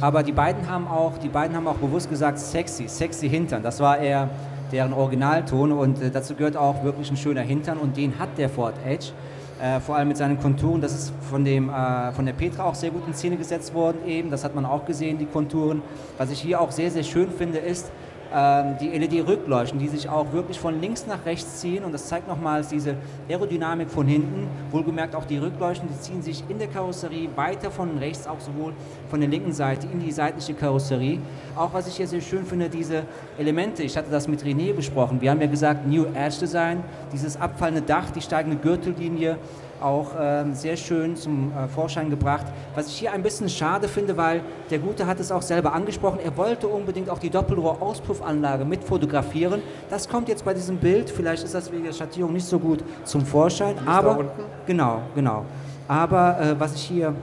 aber 0.00 0.22
die 0.22 0.32
beiden 0.32 0.68
haben 0.68 0.88
auch, 0.88 1.18
die 1.18 1.28
beiden 1.28 1.56
haben 1.56 1.66
auch 1.66 1.76
bewusst 1.76 2.10
gesagt, 2.10 2.38
sexy, 2.38 2.88
sexy 2.88 3.28
Hintern. 3.28 3.62
Das 3.62 3.80
war 3.80 3.98
eher 3.98 4.28
deren 4.72 4.92
Originalton 4.92 5.72
und 5.72 6.02
äh, 6.02 6.10
dazu 6.10 6.34
gehört 6.34 6.56
auch 6.56 6.82
wirklich 6.84 7.10
ein 7.10 7.16
schöner 7.16 7.42
Hintern 7.42 7.78
und 7.78 7.96
den 7.96 8.18
hat 8.18 8.30
der 8.36 8.48
Ford 8.48 8.74
Edge. 8.84 9.08
Äh, 9.60 9.80
vor 9.80 9.96
allem 9.96 10.06
mit 10.06 10.16
seinen 10.16 10.38
Konturen. 10.38 10.80
Das 10.80 10.94
ist 10.94 11.12
von, 11.28 11.44
dem, 11.44 11.68
äh, 11.68 12.12
von 12.12 12.24
der 12.24 12.32
Petra 12.32 12.64
auch 12.64 12.76
sehr 12.76 12.90
gut 12.90 13.02
in 13.08 13.14
Szene 13.14 13.36
gesetzt 13.36 13.74
worden 13.74 13.98
eben. 14.06 14.30
Das 14.30 14.44
hat 14.44 14.54
man 14.54 14.64
auch 14.64 14.84
gesehen, 14.84 15.18
die 15.18 15.26
Konturen. 15.26 15.82
Was 16.16 16.30
ich 16.30 16.40
hier 16.40 16.60
auch 16.60 16.70
sehr, 16.70 16.92
sehr 16.92 17.02
schön 17.02 17.28
finde, 17.30 17.58
ist, 17.58 17.90
die 18.30 18.88
LED-Rückleuchten, 18.88 19.78
die 19.78 19.88
sich 19.88 20.08
auch 20.08 20.32
wirklich 20.32 20.60
von 20.60 20.80
links 20.80 21.06
nach 21.06 21.24
rechts 21.24 21.60
ziehen 21.60 21.82
und 21.84 21.92
das 21.92 22.08
zeigt 22.08 22.28
nochmals 22.28 22.68
diese 22.68 22.94
Aerodynamik 23.28 23.90
von 23.90 24.06
hinten. 24.06 24.48
Wohlgemerkt 24.70 25.14
auch 25.14 25.24
die 25.24 25.38
Rückleuchten, 25.38 25.88
die 25.88 25.98
ziehen 25.98 26.20
sich 26.20 26.44
in 26.48 26.58
der 26.58 26.68
Karosserie 26.68 27.30
weiter 27.36 27.70
von 27.70 27.96
rechts, 27.96 28.26
auch 28.26 28.40
sowohl 28.40 28.74
von 29.08 29.20
der 29.20 29.30
linken 29.30 29.52
Seite 29.52 29.86
in 29.90 30.00
die 30.00 30.12
seitliche 30.12 30.52
Karosserie. 30.52 31.20
Auch 31.56 31.72
was 31.72 31.88
ich 31.88 31.96
hier 31.96 32.06
sehr 32.06 32.20
schön 32.20 32.44
finde, 32.44 32.68
diese 32.68 33.04
Elemente, 33.38 33.82
ich 33.82 33.96
hatte 33.96 34.10
das 34.10 34.28
mit 34.28 34.42
René 34.42 34.74
besprochen, 34.74 35.20
wir 35.20 35.30
haben 35.30 35.40
ja 35.40 35.46
gesagt 35.46 35.86
New 35.86 36.04
Edge 36.14 36.40
Design, 36.40 36.84
dieses 37.12 37.40
abfallende 37.40 37.80
Dach, 37.82 38.10
die 38.10 38.20
steigende 38.20 38.58
Gürtellinie, 38.58 39.38
auch 39.82 40.18
äh, 40.18 40.44
sehr 40.52 40.76
schön 40.76 41.16
zum 41.16 41.52
äh, 41.52 41.68
Vorschein 41.68 42.10
gebracht. 42.10 42.46
Was 42.74 42.88
ich 42.88 42.98
hier 42.98 43.12
ein 43.12 43.22
bisschen 43.22 43.48
schade 43.48 43.88
finde, 43.88 44.16
weil 44.16 44.40
der 44.70 44.78
Gute 44.78 45.06
hat 45.06 45.20
es 45.20 45.32
auch 45.32 45.42
selber 45.42 45.72
angesprochen, 45.72 46.20
er 46.22 46.36
wollte 46.36 46.68
unbedingt 46.68 47.10
auch 47.10 47.18
die 47.18 47.30
Doppelrohr-Auspuffanlage 47.30 48.64
mit 48.64 48.84
fotografieren. 48.84 49.62
Das 49.90 50.08
kommt 50.08 50.28
jetzt 50.28 50.44
bei 50.44 50.54
diesem 50.54 50.76
Bild, 50.78 51.10
vielleicht 51.10 51.44
ist 51.44 51.54
das 51.54 51.70
wegen 51.72 51.84
der 51.84 51.92
Schattierung 51.92 52.32
nicht 52.32 52.46
so 52.46 52.58
gut 52.58 52.84
zum 53.04 53.24
Vorschein, 53.24 53.76
aber 53.86 54.24
genau, 54.66 55.02
genau. 55.14 55.44
Aber 55.86 56.38
äh, 56.40 56.60
was 56.60 56.74
ich 56.74 56.82
hier 56.82 57.14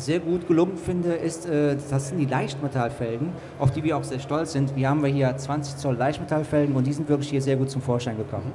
sehr 0.00 0.20
gut 0.20 0.46
gelungen 0.46 0.76
finde, 0.76 1.14
ist, 1.14 1.46
äh, 1.46 1.76
das 1.90 2.08
sind 2.08 2.18
die 2.18 2.26
Leichtmetallfelgen, 2.26 3.32
auf 3.58 3.70
die 3.70 3.84
wir 3.84 3.96
auch 3.96 4.04
sehr 4.04 4.20
stolz 4.20 4.52
sind. 4.52 4.76
Wir 4.76 4.88
haben 4.88 5.04
hier 5.04 5.36
20 5.36 5.76
Zoll 5.76 5.96
Leichtmetallfelgen 5.96 6.74
und 6.76 6.86
die 6.86 6.92
sind 6.92 7.08
wirklich 7.08 7.30
hier 7.30 7.42
sehr 7.42 7.56
gut 7.56 7.70
zum 7.70 7.82
Vorschein 7.82 8.16
gekommen. 8.16 8.52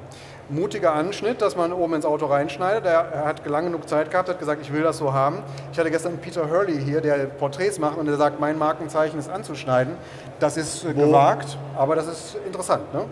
Mutiger 0.50 0.94
Anschnitt, 0.94 1.42
dass 1.42 1.56
man 1.56 1.72
oben 1.72 1.94
ins 1.96 2.06
Auto 2.06 2.26
reinschneidet. 2.26 2.86
Er 2.86 3.26
hat 3.26 3.46
lange 3.48 3.68
genug 3.68 3.88
Zeit 3.88 4.12
gehabt, 4.12 4.30
hat 4.30 4.40
gesagt, 4.40 4.62
ich 4.62 4.74
will 4.74 4.84
das 4.84 4.98
so 4.98 5.14
haben. 5.14 5.38
Ich 5.72 5.80
hatte 5.80 5.90
gestern 5.90 6.18
Peter 6.18 6.50
Hurley 6.50 6.80
hier, 6.82 7.02
der 7.02 7.26
Porträts 7.26 7.80
macht 7.80 7.98
und 7.98 8.06
der 8.06 8.18
sagt, 8.18 8.40
mein 8.40 8.58
Markenzeichen 8.58 9.18
ist 9.20 9.30
anzuschneiden. 9.30 9.94
Das 10.40 10.58
ist 10.58 10.84
äh, 10.84 10.94
gewagt, 10.94 11.58
aber 11.78 11.96
das 11.96 12.08
ist 12.08 12.38
interessant. 12.46 12.94
Ne? 12.94 13.06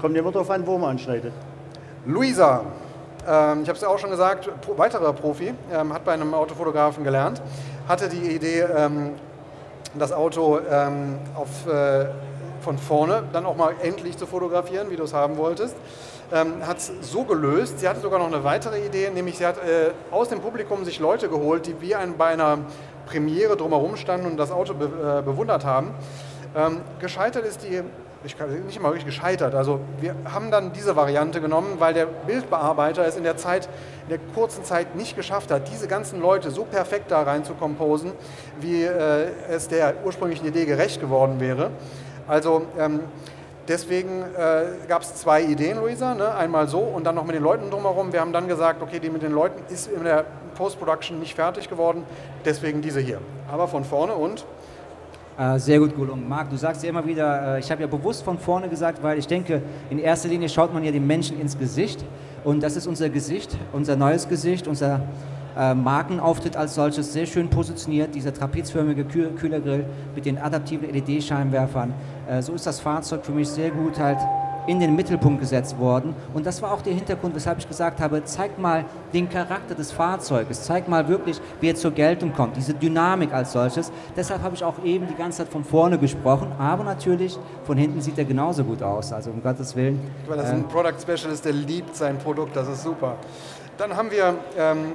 Kommt 0.00 0.16
immer 0.16 0.30
darauf 0.30 0.50
an, 0.50 0.66
wo 0.66 0.78
man 0.78 0.90
anschneidet. 0.90 1.32
Luisa, 2.06 2.64
ähm, 3.26 3.62
ich 3.62 3.68
habe 3.68 3.78
es 3.78 3.84
auch 3.84 3.98
schon 3.98 4.10
gesagt, 4.10 4.50
weiterer 4.76 5.12
Profi, 5.12 5.54
ähm, 5.72 5.92
hat 5.92 6.04
bei 6.04 6.12
einem 6.12 6.34
Autofotografen 6.34 7.04
gelernt, 7.04 7.40
hatte 7.88 8.08
die 8.08 8.34
Idee, 8.34 8.60
ähm, 8.60 9.12
das 9.96 10.12
Auto 10.12 10.58
auf, 11.36 11.72
äh, 11.72 12.06
von 12.60 12.78
vorne 12.78 13.22
dann 13.32 13.46
auch 13.46 13.54
mal 13.54 13.74
endlich 13.80 14.18
zu 14.18 14.26
fotografieren, 14.26 14.90
wie 14.90 14.96
du 14.96 15.04
es 15.04 15.14
haben 15.14 15.36
wolltest. 15.36 15.76
hat 16.62 16.78
es 16.78 16.90
so 17.02 17.22
gelöst, 17.22 17.78
sie 17.78 17.88
hatte 17.88 18.00
sogar 18.00 18.18
noch 18.18 18.26
eine 18.26 18.42
weitere 18.42 18.84
Idee, 18.84 19.10
nämlich 19.10 19.38
sie 19.38 19.46
hat 19.46 19.58
äh, 19.58 19.92
aus 20.10 20.30
dem 20.30 20.40
Publikum 20.40 20.84
sich 20.84 20.98
Leute 20.98 21.28
geholt, 21.28 21.66
die 21.66 21.80
wie 21.80 21.94
ein, 21.94 22.16
bei 22.16 22.28
einer 22.28 22.58
Premiere 23.06 23.56
drumherum 23.56 23.94
standen 23.94 24.26
und 24.26 24.36
das 24.36 24.50
Auto 24.50 24.74
be, 24.74 24.86
äh, 24.86 25.22
bewundert 25.22 25.64
haben. 25.64 25.90
gescheitert 26.98 27.44
ist 27.44 27.62
die 27.62 27.82
ich 28.24 28.38
kann, 28.38 28.50
nicht 28.64 28.76
immer 28.76 28.88
wirklich 28.88 29.04
gescheitert. 29.04 29.54
Also 29.54 29.80
wir 30.00 30.14
haben 30.32 30.50
dann 30.50 30.72
diese 30.72 30.96
Variante 30.96 31.40
genommen, 31.40 31.76
weil 31.78 31.94
der 31.94 32.06
Bildbearbeiter 32.06 33.06
es 33.06 33.16
in 33.16 33.24
der 33.24 33.36
Zeit, 33.36 33.68
in 34.04 34.10
der 34.10 34.18
kurzen 34.34 34.64
Zeit 34.64 34.96
nicht 34.96 35.16
geschafft 35.16 35.50
hat, 35.50 35.70
diese 35.70 35.88
ganzen 35.88 36.20
Leute 36.20 36.50
so 36.50 36.64
perfekt 36.64 37.10
da 37.10 37.22
rein 37.22 37.44
zu 37.44 37.54
komposen, 37.54 38.12
wie 38.60 38.84
äh, 38.84 39.28
es 39.50 39.68
der 39.68 39.94
ursprünglichen 40.04 40.46
Idee 40.46 40.64
gerecht 40.64 41.00
geworden 41.00 41.40
wäre. 41.40 41.70
Also 42.26 42.62
ähm, 42.78 43.00
deswegen 43.68 44.22
äh, 44.22 44.86
gab 44.88 45.02
es 45.02 45.14
zwei 45.16 45.42
Ideen, 45.42 45.78
Luisa. 45.78 46.14
Ne? 46.14 46.34
Einmal 46.34 46.68
so 46.68 46.78
und 46.78 47.04
dann 47.04 47.14
noch 47.14 47.24
mit 47.24 47.34
den 47.34 47.42
Leuten 47.42 47.70
drumherum. 47.70 48.12
Wir 48.12 48.20
haben 48.20 48.32
dann 48.32 48.48
gesagt, 48.48 48.82
okay, 48.82 49.00
die 49.00 49.10
mit 49.10 49.22
den 49.22 49.32
Leuten 49.32 49.62
ist 49.72 49.88
in 49.88 50.04
der 50.04 50.24
Post-Production 50.54 51.18
nicht 51.18 51.34
fertig 51.34 51.68
geworden, 51.68 52.04
deswegen 52.44 52.80
diese 52.80 53.00
hier. 53.00 53.20
Aber 53.50 53.68
von 53.68 53.84
vorne 53.84 54.14
und 54.14 54.46
sehr 55.56 55.80
gut 55.80 55.96
gelungen. 55.96 56.28
Marc, 56.28 56.50
du 56.50 56.56
sagst 56.56 56.84
ja 56.84 56.90
immer 56.90 57.04
wieder, 57.04 57.56
äh, 57.56 57.60
ich 57.60 57.70
habe 57.70 57.80
ja 57.80 57.88
bewusst 57.88 58.22
von 58.22 58.38
vorne 58.38 58.68
gesagt, 58.68 59.02
weil 59.02 59.18
ich 59.18 59.26
denke, 59.26 59.62
in 59.90 59.98
erster 59.98 60.28
Linie 60.28 60.48
schaut 60.48 60.72
man 60.72 60.84
ja 60.84 60.92
den 60.92 61.06
Menschen 61.06 61.40
ins 61.40 61.58
Gesicht 61.58 62.04
und 62.44 62.62
das 62.62 62.76
ist 62.76 62.86
unser 62.86 63.08
Gesicht, 63.08 63.56
unser 63.72 63.96
neues 63.96 64.28
Gesicht, 64.28 64.68
unser 64.68 65.00
äh, 65.56 65.74
Markenauftritt 65.74 66.56
als 66.56 66.74
solches 66.74 67.12
sehr 67.12 67.26
schön 67.26 67.48
positioniert, 67.48 68.14
dieser 68.14 68.32
trapezförmige 68.32 69.04
Kühlergrill 69.04 69.84
mit 70.14 70.24
den 70.24 70.38
adaptiven 70.38 70.92
LED-Scheinwerfern. 70.92 71.94
Äh, 72.28 72.42
so 72.42 72.52
ist 72.52 72.66
das 72.66 72.80
Fahrzeug 72.80 73.24
für 73.24 73.32
mich 73.32 73.48
sehr 73.48 73.70
gut 73.70 73.98
halt 73.98 74.18
in 74.66 74.80
den 74.80 74.94
Mittelpunkt 74.96 75.40
gesetzt 75.40 75.78
worden. 75.78 76.14
Und 76.32 76.46
das 76.46 76.62
war 76.62 76.72
auch 76.72 76.82
der 76.82 76.94
Hintergrund, 76.94 77.34
weshalb 77.34 77.58
ich 77.58 77.68
gesagt 77.68 78.00
habe, 78.00 78.24
zeig 78.24 78.58
mal 78.58 78.84
den 79.12 79.28
Charakter 79.28 79.74
des 79.74 79.92
Fahrzeuges, 79.92 80.62
zeig 80.62 80.88
mal 80.88 81.08
wirklich, 81.08 81.40
wie 81.60 81.70
er 81.70 81.74
zur 81.74 81.90
Geltung 81.90 82.32
kommt, 82.32 82.56
diese 82.56 82.74
Dynamik 82.74 83.32
als 83.32 83.52
solches. 83.52 83.92
Deshalb 84.16 84.42
habe 84.42 84.54
ich 84.54 84.64
auch 84.64 84.82
eben 84.84 85.06
die 85.06 85.14
ganze 85.14 85.38
Zeit 85.38 85.48
von 85.48 85.64
vorne 85.64 85.98
gesprochen, 85.98 86.52
aber 86.58 86.84
natürlich 86.84 87.38
von 87.64 87.76
hinten 87.76 88.00
sieht 88.00 88.18
er 88.18 88.24
genauso 88.24 88.64
gut 88.64 88.82
aus, 88.82 89.12
also 89.12 89.30
um 89.30 89.42
Gottes 89.42 89.74
Willen. 89.76 90.00
Ich 90.22 90.28
meine, 90.28 90.42
das 90.42 90.50
ist 90.50 90.56
ein 90.56 90.62
ähm, 90.62 90.68
Product 90.68 91.00
Specialist, 91.00 91.44
der 91.44 91.52
liebt 91.52 91.96
sein 91.96 92.18
Produkt, 92.18 92.56
das 92.56 92.68
ist 92.68 92.82
super. 92.82 93.16
Dann 93.76 93.96
haben 93.96 94.10
wir 94.10 94.34
ähm, 94.56 94.92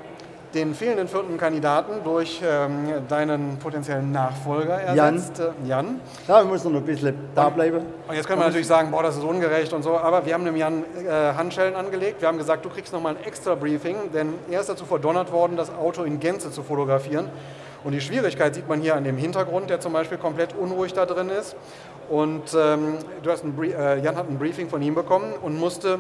den 0.53 0.74
fehlenden 0.74 1.08
vierten 1.08 1.38
Kandidaten 1.38 2.03
durch 2.03 2.41
ähm, 2.44 2.88
deinen 3.08 3.58
potenziellen 3.60 4.12
Nachfolger 4.12 4.82
ersetzt, 4.82 5.39
Jan. 5.39 5.48
Äh, 5.65 5.68
Jan. 5.68 6.01
Ja, 6.27 6.44
wir 6.44 6.51
müssen 6.51 6.72
noch 6.72 6.79
ein 6.79 6.86
bisschen 6.86 7.15
da 7.36 7.50
bleiben. 7.50 7.82
Und 8.08 8.15
jetzt 8.15 8.27
können 8.27 8.41
wir 8.41 8.48
natürlich 8.48 8.68
sagen, 8.68 8.89
boah, 8.89 9.03
das 9.03 9.18
ist 9.18 9.24
ungerecht 9.24 9.72
und 9.74 9.84
so, 9.84 9.98
aber 9.98 10.25
wir 10.25 10.34
haben 10.34 10.46
dem 10.46 10.56
Jan 10.56 10.84
äh, 11.06 11.34
Handschellen 11.34 11.75
angelegt. 11.75 12.22
Wir 12.22 12.27
haben 12.27 12.38
gesagt, 12.38 12.65
du 12.65 12.70
kriegst 12.70 12.91
nochmal 12.91 13.15
ein 13.15 13.24
extra 13.24 13.53
Briefing, 13.56 13.96
denn 14.13 14.34
er 14.50 14.62
ist 14.62 14.70
dazu 14.70 14.86
verdonnert 14.86 15.32
worden, 15.32 15.56
das 15.56 15.72
Auto 15.72 16.03
in 16.03 16.20
Gänze 16.20 16.51
zu 16.51 16.63
fotografieren. 16.63 17.29
Und 17.84 17.94
die 17.94 18.01
Schwierigkeit 18.01 18.56
sieht 18.56 18.68
man 18.68 18.82
hier 18.82 18.96
an 18.96 19.03
dem 19.03 19.18
Hintergrund, 19.18 19.70
der 19.70 19.79
zum 19.79 19.94
Beispiel 19.94 20.18
komplett 20.18 20.53
unruhig 20.53 20.94
da 20.94 21.06
drin 21.06 21.29
ist. 21.29 21.56
Und 22.10 22.56
ähm, 22.58 22.98
du 23.22 23.32
hast 23.32 23.44
ein, 23.44 23.56
äh, 23.62 24.00
Jan 24.00 24.15
hat 24.15 24.27
ein 24.27 24.39
Briefing 24.39 24.68
von 24.68 24.82
ihm 24.82 24.96
bekommen 24.96 25.34
und 25.41 25.58
musste 25.58 26.00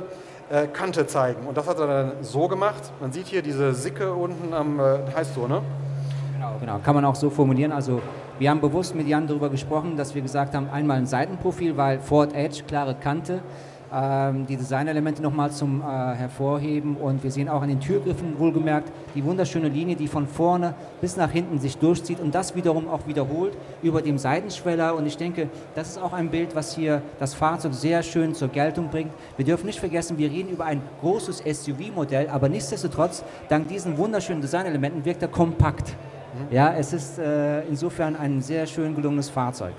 äh, 0.49 0.67
Kante 0.67 1.05
zeigen. 1.07 1.45
Und 1.47 1.57
das 1.57 1.67
hat 1.67 1.79
er 1.79 1.87
dann 1.87 2.11
so 2.21 2.47
gemacht. 2.47 2.91
Man 2.99 3.11
sieht 3.11 3.27
hier 3.27 3.41
diese 3.41 3.73
Sicke 3.73 4.13
unten 4.13 4.53
am, 4.53 4.79
äh, 4.79 4.99
heißt 5.15 5.35
so, 5.35 5.47
ne? 5.47 5.61
Genau, 6.33 6.55
genau, 6.59 6.79
kann 6.79 6.95
man 6.95 7.05
auch 7.05 7.15
so 7.15 7.29
formulieren. 7.29 7.71
Also 7.71 8.01
wir 8.39 8.49
haben 8.49 8.61
bewusst 8.61 8.95
mit 8.95 9.07
Jan 9.07 9.27
darüber 9.27 9.49
gesprochen, 9.49 9.97
dass 9.97 10.15
wir 10.15 10.21
gesagt 10.21 10.55
haben, 10.55 10.69
einmal 10.69 10.97
ein 10.97 11.05
Seitenprofil, 11.05 11.75
weil 11.77 11.99
Ford 11.99 12.33
Edge, 12.33 12.63
klare 12.65 12.95
Kante, 12.95 13.41
die 13.91 14.55
Designelemente 14.55 15.21
nochmal 15.21 15.51
zum 15.51 15.81
äh, 15.81 15.83
Hervorheben 15.83 16.95
und 16.95 17.23
wir 17.23 17.31
sehen 17.31 17.49
auch 17.49 17.61
an 17.61 17.69
den 17.69 17.79
Türgriffen 17.79 18.37
wohlgemerkt 18.37 18.91
die 19.15 19.23
wunderschöne 19.25 19.67
Linie, 19.67 19.95
die 19.95 20.07
von 20.07 20.27
vorne 20.27 20.75
bis 21.01 21.17
nach 21.17 21.31
hinten 21.31 21.59
sich 21.59 21.77
durchzieht 21.77 22.19
und 22.19 22.35
das 22.35 22.55
wiederum 22.55 22.87
auch 22.87 23.07
wiederholt 23.07 23.57
über 23.81 24.01
dem 24.01 24.17
Seitenschweller 24.17 24.95
und 24.95 25.07
ich 25.07 25.17
denke, 25.17 25.49
das 25.73 25.89
ist 25.89 25.97
auch 25.97 26.13
ein 26.13 26.29
Bild, 26.29 26.55
was 26.55 26.75
hier 26.75 27.01
das 27.19 27.33
Fahrzeug 27.33 27.73
sehr 27.73 28.03
schön 28.03 28.35
zur 28.35 28.49
Geltung 28.49 28.89
bringt. 28.89 29.11
Wir 29.37 29.45
dürfen 29.45 29.65
nicht 29.65 29.79
vergessen, 29.79 30.17
wir 30.17 30.29
reden 30.29 30.49
über 30.49 30.65
ein 30.65 30.81
großes 31.01 31.39
SUV-Modell, 31.39 32.29
aber 32.29 32.47
nichtsdestotrotz, 32.47 33.23
dank 33.47 33.67
diesen 33.69 33.97
wunderschönen 33.97 34.41
Designelementen 34.41 35.03
wirkt 35.03 35.23
er 35.23 35.29
kompakt. 35.29 35.89
Mhm. 35.89 36.55
Ja, 36.55 36.73
es 36.73 36.93
ist 36.93 37.17
äh, 37.17 37.61
insofern 37.61 38.15
ein 38.15 38.41
sehr 38.41 38.67
schön 38.67 38.95
gelungenes 38.95 39.29
Fahrzeug. 39.29 39.73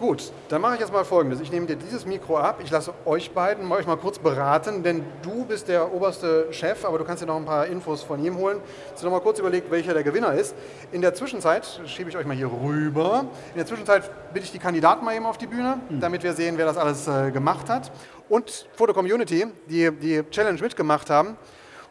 Gut, 0.00 0.32
dann 0.48 0.62
mache 0.62 0.76
ich 0.76 0.80
jetzt 0.80 0.94
mal 0.94 1.04
Folgendes. 1.04 1.42
Ich 1.42 1.52
nehme 1.52 1.66
dir 1.66 1.76
dieses 1.76 2.06
Mikro 2.06 2.38
ab. 2.38 2.60
Ich 2.64 2.70
lasse 2.70 2.94
euch 3.04 3.32
beiden 3.32 3.70
euch 3.70 3.86
mal 3.86 3.98
kurz 3.98 4.18
beraten, 4.18 4.82
denn 4.82 5.04
du 5.20 5.44
bist 5.44 5.68
der 5.68 5.92
oberste 5.92 6.50
Chef, 6.54 6.86
aber 6.86 6.96
du 6.96 7.04
kannst 7.04 7.22
dir 7.22 7.26
noch 7.26 7.36
ein 7.36 7.44
paar 7.44 7.66
Infos 7.66 8.02
von 8.02 8.24
ihm 8.24 8.38
holen. 8.38 8.62
Jetzt 8.88 9.04
noch 9.04 9.10
mal 9.10 9.20
kurz 9.20 9.40
überlegt, 9.40 9.70
welcher 9.70 9.92
der 9.92 10.02
Gewinner 10.02 10.32
ist. 10.32 10.54
In 10.90 11.02
der 11.02 11.12
Zwischenzeit 11.12 11.82
schiebe 11.84 12.08
ich 12.08 12.16
euch 12.16 12.24
mal 12.24 12.34
hier 12.34 12.50
rüber. 12.50 13.26
In 13.50 13.58
der 13.58 13.66
Zwischenzeit 13.66 14.10
bitte 14.32 14.46
ich 14.46 14.52
die 14.52 14.58
Kandidaten 14.58 15.04
mal 15.04 15.14
eben 15.14 15.26
auf 15.26 15.36
die 15.36 15.46
Bühne, 15.46 15.78
mhm. 15.90 16.00
damit 16.00 16.22
wir 16.22 16.32
sehen, 16.32 16.56
wer 16.56 16.64
das 16.64 16.78
alles 16.78 17.06
äh, 17.06 17.30
gemacht 17.30 17.68
hat. 17.68 17.92
Und 18.30 18.68
Foto 18.76 18.94
Community, 18.94 19.48
die 19.68 19.90
die 19.90 20.22
Challenge 20.30 20.62
mitgemacht 20.62 21.10
haben. 21.10 21.36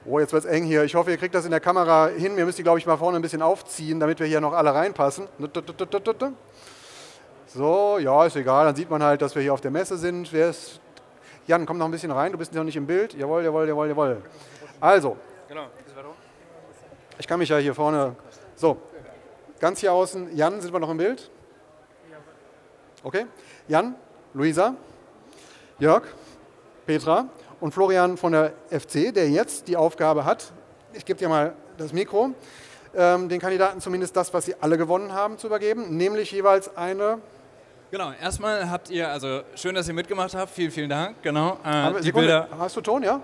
Oh, 0.05 0.19
jetzt 0.19 0.33
wird 0.33 0.45
es 0.45 0.49
eng 0.49 0.63
hier. 0.63 0.83
Ich 0.83 0.95
hoffe, 0.95 1.11
ihr 1.11 1.17
kriegt 1.17 1.35
das 1.35 1.45
in 1.45 1.51
der 1.51 1.59
Kamera 1.59 2.07
hin. 2.07 2.35
Wir 2.35 2.45
müssen 2.45 2.57
die, 2.57 2.63
glaube 2.63 2.79
ich, 2.79 2.87
mal 2.87 2.97
vorne 2.97 3.19
ein 3.19 3.21
bisschen 3.21 3.43
aufziehen, 3.43 3.99
damit 3.99 4.19
wir 4.19 4.25
hier 4.25 4.41
noch 4.41 4.53
alle 4.53 4.73
reinpassen. 4.73 5.27
So, 7.51 7.97
ja, 7.97 8.27
ist 8.27 8.35
egal, 8.35 8.65
dann 8.65 8.75
sieht 8.75 8.91
man 8.91 9.01
halt, 9.01 9.23
dass 9.23 9.33
wir 9.33 9.41
hier 9.41 9.55
auf 9.55 9.61
der 9.61 9.71
Messe 9.71 9.97
sind. 9.97 10.31
Wer 10.31 10.51
ist? 10.51 10.79
Jan, 11.47 11.65
komm 11.65 11.79
noch 11.79 11.85
ein 11.85 11.91
bisschen 11.91 12.11
rein, 12.11 12.31
du 12.31 12.37
bist 12.37 12.53
noch 12.53 12.63
nicht 12.63 12.75
im 12.75 12.85
Bild. 12.85 13.15
Jawohl, 13.15 13.43
jawohl, 13.43 13.67
jawohl, 13.67 13.87
jawohl. 13.87 14.21
Also, 14.79 15.17
genau. 15.47 15.65
ich 17.17 17.27
kann 17.27 17.39
mich 17.39 17.49
ja 17.49 17.57
hier 17.57 17.73
vorne. 17.73 18.15
So, 18.55 18.77
ganz 19.59 19.79
hier 19.79 19.91
außen. 19.91 20.35
Jan, 20.37 20.61
sind 20.61 20.71
wir 20.71 20.79
noch 20.79 20.91
im 20.91 20.97
Bild? 20.97 21.31
Okay. 23.01 23.25
Jan, 23.67 23.95
Luisa, 24.35 24.75
Jörg, 25.79 26.03
Petra 26.85 27.29
und 27.59 27.73
Florian 27.73 28.17
von 28.17 28.33
der 28.33 28.53
FC, 28.69 29.11
der 29.11 29.27
jetzt 29.27 29.67
die 29.67 29.75
Aufgabe 29.75 30.23
hat, 30.23 30.53
ich 30.93 31.03
gebe 31.03 31.17
dir 31.17 31.29
mal 31.29 31.55
das 31.77 31.93
Mikro, 31.93 32.29
ähm, 32.95 33.27
den 33.27 33.39
Kandidaten 33.39 33.81
zumindest 33.81 34.15
das, 34.15 34.35
was 34.35 34.45
sie 34.45 34.53
alle 34.61 34.77
gewonnen 34.77 35.13
haben, 35.13 35.39
zu 35.39 35.47
übergeben, 35.47 35.97
nämlich 35.97 36.31
jeweils 36.31 36.77
eine 36.77 37.19
Genau, 37.91 38.11
erstmal 38.21 38.69
habt 38.69 38.89
ihr, 38.91 39.09
also 39.09 39.41
schön, 39.55 39.73
dass 39.73 39.87
ihr 39.87 39.95
mitgemacht 39.95 40.35
habt, 40.35 40.51
vielen, 40.51 40.69
vielen 40.69 40.89
Dank, 40.89 41.21
genau. 41.23 41.57
Äh, 41.65 42.01
die 42.01 42.11
Bilder, 42.11 42.47
hast 42.57 42.75
du 42.75 42.81
Ton, 42.81 43.01
ja? 43.01 43.19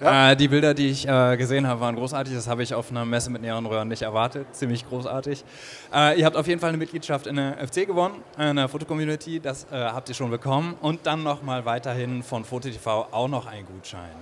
Ja? 0.00 0.30
Äh, 0.30 0.36
die 0.36 0.48
Bilder, 0.48 0.74
die 0.74 0.90
ich 0.90 1.08
äh, 1.08 1.36
gesehen 1.36 1.66
habe, 1.66 1.80
waren 1.80 1.96
großartig. 1.96 2.32
Das 2.34 2.46
habe 2.46 2.62
ich 2.62 2.72
auf 2.72 2.90
einer 2.90 3.04
Messe 3.04 3.30
mit 3.30 3.42
Neonröhren 3.42 3.88
nicht 3.88 4.02
erwartet. 4.02 4.46
Ziemlich 4.52 4.88
großartig. 4.88 5.44
Äh, 5.92 6.18
ihr 6.20 6.24
habt 6.24 6.36
auf 6.36 6.46
jeden 6.46 6.60
Fall 6.60 6.68
eine 6.68 6.78
Mitgliedschaft 6.78 7.26
in 7.26 7.36
der 7.36 7.56
FC 7.66 7.86
gewonnen, 7.86 8.22
in 8.38 8.56
der 8.56 8.68
Fotocommunity. 8.68 9.40
Das 9.40 9.64
äh, 9.64 9.76
habt 9.76 10.08
ihr 10.08 10.14
schon 10.14 10.30
bekommen. 10.30 10.76
Und 10.80 11.06
dann 11.06 11.22
nochmal 11.22 11.64
weiterhin 11.64 12.22
von 12.22 12.44
FotoTV 12.44 12.86
auch 13.10 13.28
noch 13.28 13.46
ein 13.46 13.66
Gutschein. 13.66 14.14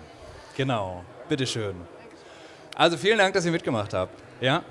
Genau, 0.57 1.05
bitteschön. 1.29 1.75
Also 2.75 2.97
vielen 2.97 3.19
Dank, 3.19 3.35
dass 3.35 3.45
ihr 3.45 3.53
mitgemacht 3.53 3.93
habt. 3.93 4.13
Ja? 4.41 4.63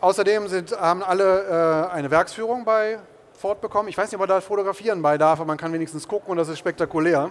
Außerdem 0.00 0.46
sind, 0.46 0.78
haben 0.78 1.02
alle 1.02 1.88
äh, 1.90 1.92
eine 1.92 2.10
Werksführung 2.10 2.64
bei 2.64 2.98
fortbekommen. 3.36 3.88
Ich 3.88 3.96
weiß 3.96 4.06
nicht, 4.06 4.14
ob 4.14 4.20
man 4.20 4.28
da 4.28 4.40
fotografieren 4.40 5.00
bei 5.02 5.16
darf, 5.18 5.38
aber 5.40 5.46
man 5.46 5.56
kann 5.56 5.72
wenigstens 5.72 6.06
gucken 6.08 6.30
und 6.30 6.36
das 6.36 6.48
ist 6.48 6.58
spektakulär. 6.58 7.30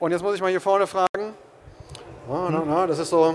Und 0.00 0.10
jetzt 0.10 0.22
muss 0.22 0.34
ich 0.34 0.40
mal 0.40 0.50
hier 0.50 0.60
vorne 0.60 0.86
fragen. 0.86 1.34
Ah, 2.30 2.48
na, 2.50 2.62
na, 2.66 2.86
das 2.86 2.98
ist 2.98 3.10
so, 3.10 3.34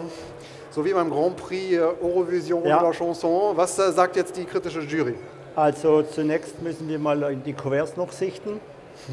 so 0.71 0.83
wie 0.83 0.93
beim 0.93 1.09
Grand 1.09 1.37
Prix 1.37 1.73
äh, 1.73 1.79
Eurovision 1.79 2.65
ja. 2.65 2.81
oder 2.81 2.91
Chanson. 2.93 3.55
Was 3.55 3.77
äh, 3.79 3.91
sagt 3.91 4.15
jetzt 4.15 4.35
die 4.35 4.45
kritische 4.45 4.81
Jury? 4.81 5.15
Also 5.55 6.03
zunächst 6.03 6.61
müssen 6.61 6.87
wir 6.87 6.99
mal 6.99 7.21
in 7.31 7.43
die 7.43 7.53
Kuverts 7.53 7.97
noch 7.97 8.11
sichten, 8.11 8.59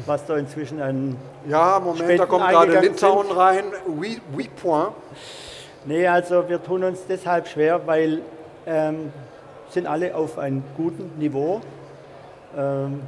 was 0.05 0.25
da 0.25 0.37
inzwischen 0.37 0.81
ein 0.81 1.17
Ja, 1.47 1.79
Moment, 1.79 2.03
Spenden 2.03 2.17
da 2.17 2.25
kommt 2.25 2.47
gerade 2.47 2.79
Litauen 2.79 3.27
sind. 3.27 3.37
rein. 3.37 3.63
Oui, 3.87 4.21
oui, 4.35 4.49
point. 4.61 4.91
Nee, 5.85 6.07
also 6.07 6.47
wir 6.47 6.63
tun 6.63 6.83
uns 6.83 6.99
deshalb 7.07 7.47
schwer, 7.47 7.85
weil 7.85 8.21
ähm, 8.65 9.11
sind 9.69 9.87
alle 9.87 10.15
auf 10.15 10.37
einem 10.37 10.63
guten 10.77 11.11
Niveau 11.17 11.61
ähm, 12.57 13.01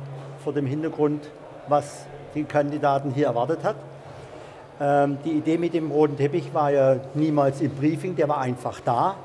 vor 0.43 0.53
dem 0.53 0.65
Hintergrund, 0.65 1.29
was 1.67 2.05
die 2.35 2.43
Kandidaten 2.43 3.11
hier 3.11 3.27
erwartet 3.27 3.63
hat. 3.63 3.75
Ähm, 4.79 5.17
die 5.25 5.31
Idee 5.31 5.57
mit 5.57 5.73
dem 5.73 5.91
roten 5.91 6.17
Teppich 6.17 6.53
war 6.53 6.71
ja 6.71 6.97
niemals 7.15 7.61
im 7.61 7.71
Briefing, 7.71 8.15
der 8.15 8.29
war 8.29 8.39
einfach 8.39 8.79
da. 8.79 9.15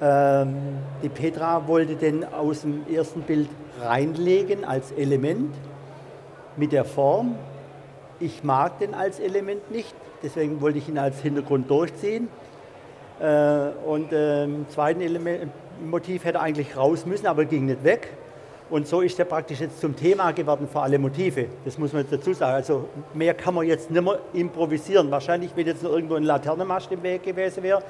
Ähm, 0.00 0.56
die 1.02 1.08
Petra 1.08 1.66
wollte 1.68 1.94
den 1.94 2.24
aus 2.24 2.62
dem 2.62 2.84
ersten 2.92 3.22
Bild 3.22 3.48
reinlegen 3.80 4.64
als 4.64 4.92
Element 4.92 5.54
mit 6.56 6.72
der 6.72 6.84
Form. 6.84 7.36
Ich 8.18 8.42
mag 8.42 8.78
den 8.78 8.94
als 8.94 9.20
Element 9.20 9.70
nicht, 9.70 9.94
deswegen 10.22 10.60
wollte 10.60 10.78
ich 10.78 10.88
ihn 10.88 10.98
als 10.98 11.20
Hintergrund 11.20 11.70
durchziehen. 11.70 12.28
Äh, 13.20 13.68
und 13.86 14.12
im 14.12 14.68
zweiten 14.68 15.00
Element, 15.00 15.52
Motiv 15.84 16.24
hätte 16.24 16.40
eigentlich 16.40 16.76
raus 16.76 17.06
müssen, 17.06 17.26
aber 17.26 17.44
ging 17.44 17.66
nicht 17.66 17.84
weg. 17.84 18.08
Und 18.68 18.88
so 18.88 19.00
ist 19.00 19.18
er 19.18 19.26
praktisch 19.26 19.60
jetzt 19.60 19.80
zum 19.80 19.94
Thema 19.94 20.32
geworden 20.32 20.68
für 20.70 20.80
alle 20.80 20.98
Motive. 20.98 21.46
Das 21.64 21.78
muss 21.78 21.92
man 21.92 22.02
jetzt 22.02 22.12
dazu 22.12 22.32
sagen. 22.32 22.54
Also 22.54 22.88
mehr 23.14 23.32
kann 23.32 23.54
man 23.54 23.64
jetzt 23.66 23.90
nicht 23.90 24.02
mehr 24.02 24.18
improvisieren. 24.32 25.10
Wahrscheinlich, 25.10 25.52
wenn 25.54 25.66
jetzt 25.66 25.84
noch 25.84 25.92
irgendwo 25.92 26.16
ein 26.16 26.24
Laternenmast 26.24 26.90
im 26.90 27.02
Weg 27.04 27.22
gewesen 27.22 27.62
wäre, 27.62 27.82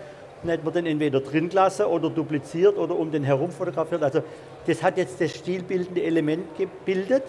dann 0.43 0.51
hätte 0.51 0.65
man 0.65 0.75
den 0.75 0.85
entweder 0.85 1.21
drin 1.21 1.49
gelassen 1.49 1.87
oder 1.87 2.11
dupliziert 2.11 2.77
oder 2.77 2.95
um 2.95 3.11
den 3.11 3.25
herum 3.25 3.51
fotografiert. 3.51 4.03
Also 4.03 4.23
das 4.67 4.83
hat 4.83 4.99
jetzt 4.99 5.19
das 5.19 5.35
stilbildende 5.35 6.03
Element 6.03 6.59
gebildet. 6.59 7.23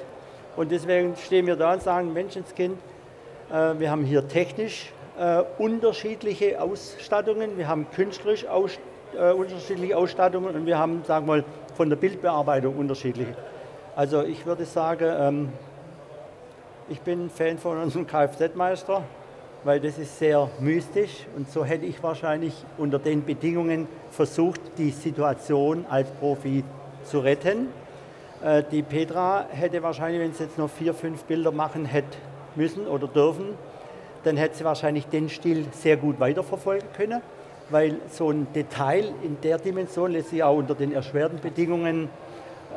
Und 0.57 0.71
deswegen 0.71 1.15
stehen 1.15 1.47
wir 1.47 1.55
da 1.55 1.73
und 1.73 1.83
sagen, 1.83 2.11
Menschenskind, 2.11 2.77
äh, 3.49 3.79
wir 3.79 3.89
haben 3.89 4.03
hier 4.03 4.27
technisch 4.27 4.91
äh, 5.17 5.43
unterschiedliche 5.57 6.61
Ausstattungen, 6.61 7.57
wir 7.57 7.67
haben 7.67 7.87
künstlerisch 7.95 8.45
aus, 8.45 8.77
äh, 9.15 9.31
unterschiedliche 9.31 9.97
Ausstattungen 9.97 10.55
und 10.55 10.65
wir 10.65 10.77
haben, 10.77 11.03
sagen 11.05 11.27
wir 11.27 11.37
mal, 11.37 11.43
von 11.75 11.89
der 11.89 11.97
Bildbearbeitung 11.97 12.75
unterschiedliche. 12.75 13.35
Also 13.95 14.23
ich 14.23 14.45
würde 14.45 14.65
sagen, 14.65 15.07
ähm, 15.19 15.49
ich 16.89 17.01
bin 17.01 17.29
Fan 17.29 17.57
von 17.57 17.77
unserem 17.81 18.07
Kfz-Meister, 18.07 19.03
weil 19.63 19.79
das 19.79 19.97
ist 19.97 20.19
sehr 20.19 20.49
mystisch 20.59 21.25
und 21.35 21.49
so 21.51 21.65
hätte 21.65 21.85
ich 21.85 22.01
wahrscheinlich 22.01 22.53
unter 22.77 22.99
den 22.99 23.23
Bedingungen 23.25 23.87
versucht, 24.11 24.61
die 24.77 24.91
Situation 24.91 25.85
als 25.89 26.09
Profi 26.11 26.63
zu 27.03 27.19
retten. 27.19 27.67
Äh, 28.43 28.63
die 28.71 28.83
Petra 28.83 29.45
hätte 29.49 29.81
wahrscheinlich, 29.83 30.21
wenn 30.21 30.33
sie 30.33 30.43
jetzt 30.43 30.57
noch 30.57 30.69
vier, 30.69 30.93
fünf 30.93 31.23
Bilder 31.23 31.51
machen 31.51 31.85
hätte 31.85 32.17
müssen 32.55 32.87
oder 32.87 33.07
dürfen, 33.07 33.55
dann 34.23 34.37
hätte 34.37 34.57
sie 34.57 34.63
wahrscheinlich 34.63 35.07
den 35.07 35.29
Stil 35.29 35.65
sehr 35.71 35.97
gut 35.97 36.19
weiterverfolgen 36.19 36.87
können 36.93 37.21
weil 37.69 37.97
so 38.09 38.31
ein 38.31 38.47
Detail 38.53 39.05
in 39.23 39.37
der 39.41 39.57
Dimension 39.57 40.11
lässt 40.11 40.29
sich 40.29 40.43
auch 40.43 40.57
unter 40.57 40.75
den 40.75 40.93
erschwerten 40.93 41.39
Bedingungen 41.39 42.09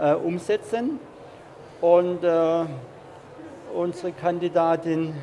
äh, 0.01 0.15
umsetzen. 0.15 0.99
Und 1.81 2.25
äh, 2.25 2.65
unsere 3.75 4.13
Kandidatin 4.13 5.15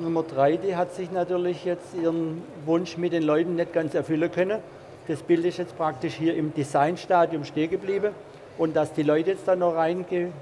Nummer 0.00 0.22
drei, 0.22 0.56
die 0.56 0.76
hat 0.76 0.94
sich 0.94 1.10
natürlich 1.10 1.64
jetzt 1.64 1.94
ihren 1.94 2.42
Wunsch 2.64 2.96
mit 2.96 3.12
den 3.12 3.22
Leuten 3.22 3.56
nicht 3.56 3.72
ganz 3.72 3.94
erfüllen 3.94 4.30
können. 4.30 4.60
Das 5.08 5.22
Bild 5.22 5.44
ist 5.44 5.58
jetzt 5.58 5.76
praktisch 5.76 6.14
hier 6.14 6.36
im 6.36 6.54
Designstadium 6.54 7.44
stehen 7.44 7.70
geblieben. 7.70 8.14
Und 8.56 8.76
dass 8.76 8.92
die 8.92 9.02
Leute 9.02 9.30
jetzt 9.30 9.48
da 9.48 9.56
noch 9.56 9.74
reingepostet 9.74 10.32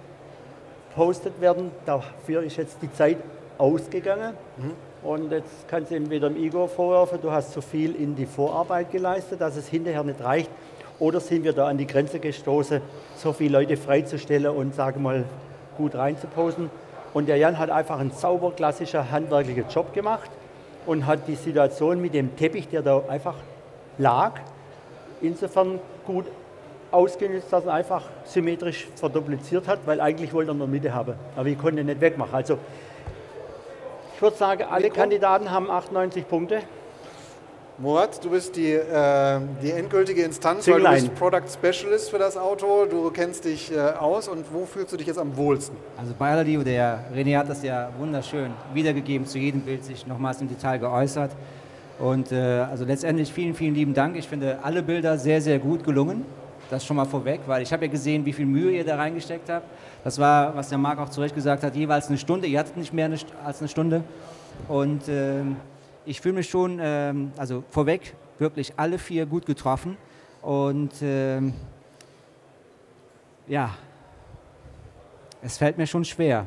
werden, 1.40 1.70
dafür 1.86 2.42
ist 2.42 2.56
jetzt 2.56 2.78
die 2.82 2.92
Zeit 2.92 3.18
ausgegangen. 3.56 4.34
Mhm. 4.56 4.87
Und 5.02 5.30
jetzt 5.30 5.68
kannst 5.68 5.90
du 5.90 5.96
ihm 5.96 6.10
wieder 6.10 6.28
dem 6.28 6.42
Igor 6.42 6.68
vorwerfen, 6.68 7.20
du 7.22 7.30
hast 7.30 7.52
zu 7.52 7.60
viel 7.60 7.94
in 7.94 8.16
die 8.16 8.26
Vorarbeit 8.26 8.90
geleistet, 8.90 9.40
dass 9.40 9.56
es 9.56 9.68
hinterher 9.68 10.02
nicht 10.02 10.22
reicht. 10.22 10.50
Oder 10.98 11.20
sind 11.20 11.44
wir 11.44 11.52
da 11.52 11.68
an 11.68 11.78
die 11.78 11.86
Grenze 11.86 12.18
gestoßen, 12.18 12.80
so 13.16 13.32
viele 13.32 13.58
Leute 13.58 13.76
freizustellen 13.76 14.50
und, 14.54 14.74
sage 14.74 14.98
mal, 14.98 15.24
gut 15.76 15.94
reinzuposen. 15.94 16.70
Und 17.14 17.28
der 17.28 17.36
Jan 17.36 17.58
hat 17.58 17.70
einfach 17.70 18.00
einen 18.00 18.10
sauber 18.10 18.50
klassischer 18.50 19.10
handwerklicher 19.10 19.64
Job 19.68 19.94
gemacht 19.94 20.30
und 20.86 21.06
hat 21.06 21.28
die 21.28 21.36
Situation 21.36 22.00
mit 22.00 22.14
dem 22.14 22.34
Teppich, 22.36 22.68
der 22.68 22.82
da 22.82 23.02
einfach 23.08 23.36
lag, 23.98 24.40
insofern 25.20 25.78
gut 26.04 26.26
ausgenutzt, 26.90 27.52
dass 27.52 27.66
er 27.66 27.74
einfach 27.74 28.02
symmetrisch 28.24 28.88
verdupliziert 28.96 29.68
hat, 29.68 29.80
weil 29.86 30.00
eigentlich 30.00 30.32
wollte 30.32 30.50
er 30.50 30.54
der 30.54 30.66
Mitte 30.66 30.94
haben. 30.94 31.14
Aber 31.36 31.46
ich 31.46 31.58
konnte 31.58 31.80
ihn 31.80 31.86
nicht 31.86 32.00
wegmachen. 32.00 32.34
Also 32.34 32.58
ich 34.18 34.22
würde 34.22 34.36
sagen, 34.36 34.64
alle 34.68 34.90
Kandidaten 34.90 35.48
haben 35.52 35.70
98 35.70 36.26
Punkte. 36.26 36.62
Murat, 37.78 38.24
du 38.24 38.30
bist 38.30 38.56
die, 38.56 38.72
äh, 38.72 39.38
die 39.62 39.70
endgültige 39.70 40.24
Instanz, 40.24 40.66
weil 40.66 40.80
du 40.80 40.90
bist 40.90 41.14
Product 41.14 41.44
Specialist 41.48 42.10
für 42.10 42.18
das 42.18 42.36
Auto, 42.36 42.86
du 42.86 43.12
kennst 43.12 43.44
dich 43.44 43.70
äh, 43.70 43.78
aus 43.78 44.26
und 44.26 44.44
wo 44.52 44.66
fühlst 44.66 44.92
du 44.92 44.96
dich 44.96 45.06
jetzt 45.06 45.20
am 45.20 45.36
wohlsten? 45.36 45.76
Also 45.96 46.14
bei 46.18 46.32
aller 46.32 46.42
Liebe, 46.42 46.64
der 46.64 47.04
René 47.14 47.38
hat 47.38 47.48
das 47.48 47.62
ja 47.62 47.90
wunderschön 47.96 48.50
wiedergegeben, 48.74 49.24
zu 49.24 49.38
jedem 49.38 49.60
Bild 49.60 49.84
sich 49.84 50.04
nochmals 50.04 50.40
im 50.40 50.48
Detail 50.48 50.78
geäußert. 50.78 51.30
Und 52.00 52.32
äh, 52.32 52.66
also 52.68 52.84
letztendlich 52.84 53.32
vielen, 53.32 53.54
vielen 53.54 53.76
lieben 53.76 53.94
Dank. 53.94 54.16
Ich 54.16 54.26
finde 54.26 54.58
alle 54.64 54.82
Bilder 54.82 55.16
sehr, 55.16 55.40
sehr 55.40 55.60
gut 55.60 55.84
gelungen. 55.84 56.26
Das 56.70 56.84
schon 56.84 56.96
mal 56.96 57.06
vorweg, 57.06 57.40
weil 57.46 57.62
ich 57.62 57.72
habe 57.72 57.86
ja 57.86 57.90
gesehen, 57.90 58.26
wie 58.26 58.32
viel 58.32 58.44
Mühe 58.44 58.72
ihr 58.72 58.84
da 58.84 58.96
reingesteckt 58.96 59.48
habt. 59.48 59.66
Das 60.04 60.18
war, 60.18 60.54
was 60.54 60.68
der 60.68 60.76
Marc 60.78 60.98
auch 60.98 61.08
zu 61.08 61.20
Recht 61.20 61.34
gesagt 61.34 61.62
hat, 61.62 61.74
jeweils 61.74 62.08
eine 62.08 62.18
Stunde. 62.18 62.46
Ihr 62.46 62.58
hattet 62.58 62.76
nicht 62.76 62.92
mehr 62.92 63.10
als 63.44 63.60
eine 63.60 63.68
Stunde. 63.68 64.04
Und 64.68 65.08
äh, 65.08 65.42
ich 66.04 66.20
fühle 66.20 66.34
mich 66.34 66.48
schon, 66.50 66.78
äh, 66.78 67.14
also 67.38 67.64
vorweg, 67.70 68.14
wirklich 68.38 68.74
alle 68.76 68.98
vier 68.98 69.24
gut 69.24 69.46
getroffen. 69.46 69.96
Und 70.42 71.00
äh, 71.00 71.40
ja, 73.46 73.70
es 75.42 75.56
fällt 75.56 75.78
mir 75.78 75.86
schon 75.86 76.04
schwer. 76.04 76.46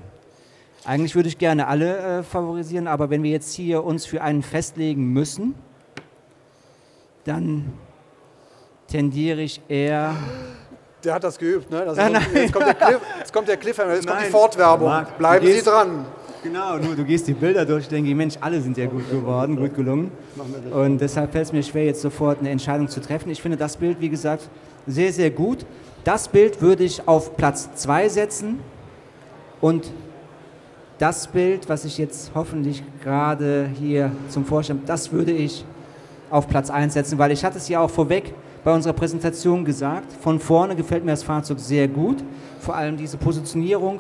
Eigentlich 0.86 1.16
würde 1.16 1.30
ich 1.30 1.38
gerne 1.38 1.68
alle 1.68 2.20
äh, 2.20 2.24
favorisieren, 2.24 2.88
aber 2.88 3.10
wenn 3.10 3.24
wir 3.24 3.32
jetzt 3.32 3.54
hier 3.54 3.84
uns 3.84 4.06
für 4.06 4.22
einen 4.22 4.44
festlegen 4.44 5.14
müssen, 5.14 5.56
dann 7.24 7.74
tendiere 8.92 9.42
ich 9.42 9.62
eher 9.68 10.16
der 11.04 11.16
hat 11.16 11.24
das 11.24 11.38
geübt, 11.38 11.72
ne? 11.72 11.84
Das 11.86 11.98
nein, 11.98 12.14
nein. 12.14 12.24
Jetzt, 12.34 12.54
kommt 12.54 12.68
der 12.68 12.76
Cliff, 12.76 13.02
jetzt 13.18 13.34
kommt 13.34 13.48
der 13.48 13.58
Cliffhanger, 13.58 13.96
jetzt 13.96 14.06
nein. 14.06 14.16
kommt 14.16 14.28
die 14.28 14.32
Fortwerbung. 14.32 15.06
Bleiben 15.18 15.46
gehst, 15.46 15.66
Sie 15.66 15.70
dran. 15.70 16.06
Genau, 16.44 16.78
du, 16.78 16.96
du 16.96 17.04
gehst 17.04 17.28
die 17.28 17.34
Bilder 17.34 17.66
durch, 17.66 17.88
denke 17.88 18.10
ich, 18.10 18.16
Mensch, 18.16 18.36
alle 18.42 18.60
sind 18.62 18.78
ja 18.78 18.88
gut 18.88 19.10
geworden, 19.10 19.56
gut 19.56 19.76
gelungen. 19.76 20.12
Und 20.72 21.00
deshalb 21.00 21.32
fällt 21.32 21.46
es 21.46 21.54
mir 21.54 21.64
schwer, 21.64 21.86
jetzt 21.86 22.02
sofort 22.02 22.40
eine 22.40 22.50
Entscheidung 22.50 22.88
zu 22.88 23.00
treffen. 23.00 23.30
Ich 23.30 23.42
finde 23.42 23.58
das 23.58 23.78
Bild, 23.78 24.00
wie 24.00 24.10
gesagt, 24.10 24.50
sehr, 24.88 25.14
sehr 25.14 25.30
gut. 25.30 25.66
Das 26.04 26.28
Bild 26.28 26.62
würde 26.62 26.84
ich 26.84 27.08
auf 27.08 27.38
Platz 27.38 27.70
2 27.76 28.10
setzen. 28.10 28.60
Und 29.60 29.92
das 30.98 31.28
Bild, 31.28 31.70
was 31.70 31.86
ich 31.86 32.00
jetzt 32.00 32.32
hoffentlich 32.34 32.84
gerade 33.04 33.70
hier 33.80 34.12
zum 34.30 34.46
Vorstand, 34.46 34.90
das 34.90 35.12
würde 35.12 35.32
ich 35.32 35.64
auf 36.32 36.48
Platz 36.48 36.72
1 36.72 36.94
setzen, 36.94 37.20
weil 37.20 37.32
ich 37.32 37.44
hatte 37.46 37.58
es 37.58 37.68
ja 37.70 37.80
auch 37.82 37.90
vorweg 37.90 38.34
bei 38.64 38.72
unserer 38.72 38.94
Präsentation 38.94 39.66
gesagt. 39.66 40.12
Von 40.22 40.40
vorne 40.40 40.76
gefällt 40.76 41.04
mir 41.04 41.12
das 41.12 41.24
Fahrzeug 41.24 41.60
sehr 41.60 41.88
gut, 41.88 42.24
vor 42.60 42.76
allem 42.76 42.98
diese 42.98 43.18
Positionierung, 43.18 44.00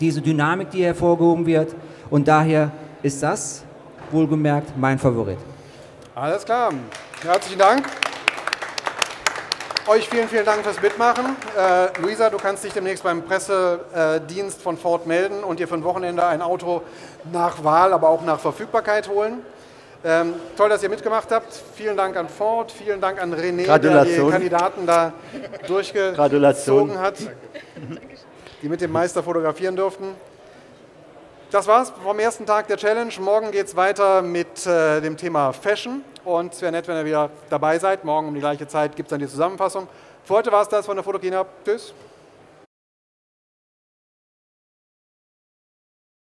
diese 0.00 0.20
Dynamik, 0.20 0.70
die 0.70 0.84
hervorgehoben 0.84 1.46
wird. 1.46 1.74
Und 2.10 2.28
daher 2.28 2.70
ist 3.02 3.22
das, 3.22 3.64
wohlgemerkt, 4.10 4.76
mein 4.76 4.98
Favorit. 4.98 5.38
Alles 6.14 6.44
klar. 6.44 6.72
Herzlichen 7.22 7.58
Dank. 7.58 7.86
Euch 9.88 10.08
vielen, 10.08 10.28
vielen 10.28 10.44
Dank 10.44 10.64
fürs 10.64 10.82
Mitmachen. 10.82 11.36
Äh, 11.56 12.00
Luisa, 12.00 12.28
du 12.28 12.38
kannst 12.38 12.64
dich 12.64 12.72
demnächst 12.72 13.04
beim 13.04 13.22
Pressedienst 13.22 14.60
von 14.60 14.76
Ford 14.76 15.06
melden 15.06 15.44
und 15.44 15.60
dir 15.60 15.68
für 15.68 15.76
ein 15.76 15.84
Wochenende 15.84 16.26
ein 16.26 16.42
Auto 16.42 16.82
nach 17.32 17.62
Wahl, 17.62 17.92
aber 17.92 18.08
auch 18.08 18.24
nach 18.24 18.40
Verfügbarkeit 18.40 19.08
holen. 19.08 19.42
Ähm, 20.08 20.34
toll, 20.56 20.68
dass 20.68 20.84
ihr 20.84 20.88
mitgemacht 20.88 21.32
habt. 21.32 21.52
Vielen 21.74 21.96
Dank 21.96 22.16
an 22.16 22.28
Ford, 22.28 22.70
vielen 22.70 23.00
Dank 23.00 23.20
an 23.20 23.34
René, 23.34 23.66
der 23.66 24.04
die 24.04 24.30
Kandidaten 24.30 24.86
da 24.86 25.12
durchgezogen 25.66 26.96
hat, 26.96 27.16
die 28.62 28.68
mit 28.68 28.80
dem 28.80 28.92
Meister 28.92 29.24
fotografieren 29.24 29.74
durften. 29.74 30.14
Das 31.50 31.66
war's 31.66 31.92
vom 32.04 32.20
ersten 32.20 32.46
Tag 32.46 32.68
der 32.68 32.76
Challenge. 32.76 33.12
Morgen 33.18 33.50
geht 33.50 33.66
es 33.66 33.74
weiter 33.74 34.22
mit 34.22 34.64
äh, 34.64 35.00
dem 35.00 35.16
Thema 35.16 35.52
Fashion. 35.52 36.04
Und 36.24 36.54
es 36.54 36.62
wäre 36.62 36.70
nett, 36.70 36.86
wenn 36.86 36.98
ihr 36.98 37.04
wieder 37.04 37.30
dabei 37.50 37.76
seid. 37.80 38.04
Morgen 38.04 38.28
um 38.28 38.34
die 38.34 38.40
gleiche 38.40 38.68
Zeit 38.68 38.94
gibt 38.94 39.08
es 39.08 39.10
dann 39.10 39.18
die 39.18 39.26
Zusammenfassung. 39.26 39.88
Für 40.22 40.34
heute 40.34 40.52
war 40.52 40.62
es 40.62 40.68
das 40.68 40.86
von 40.86 40.94
der 40.94 41.02
Fotokina. 41.02 41.44
Tschüss. 41.64 41.92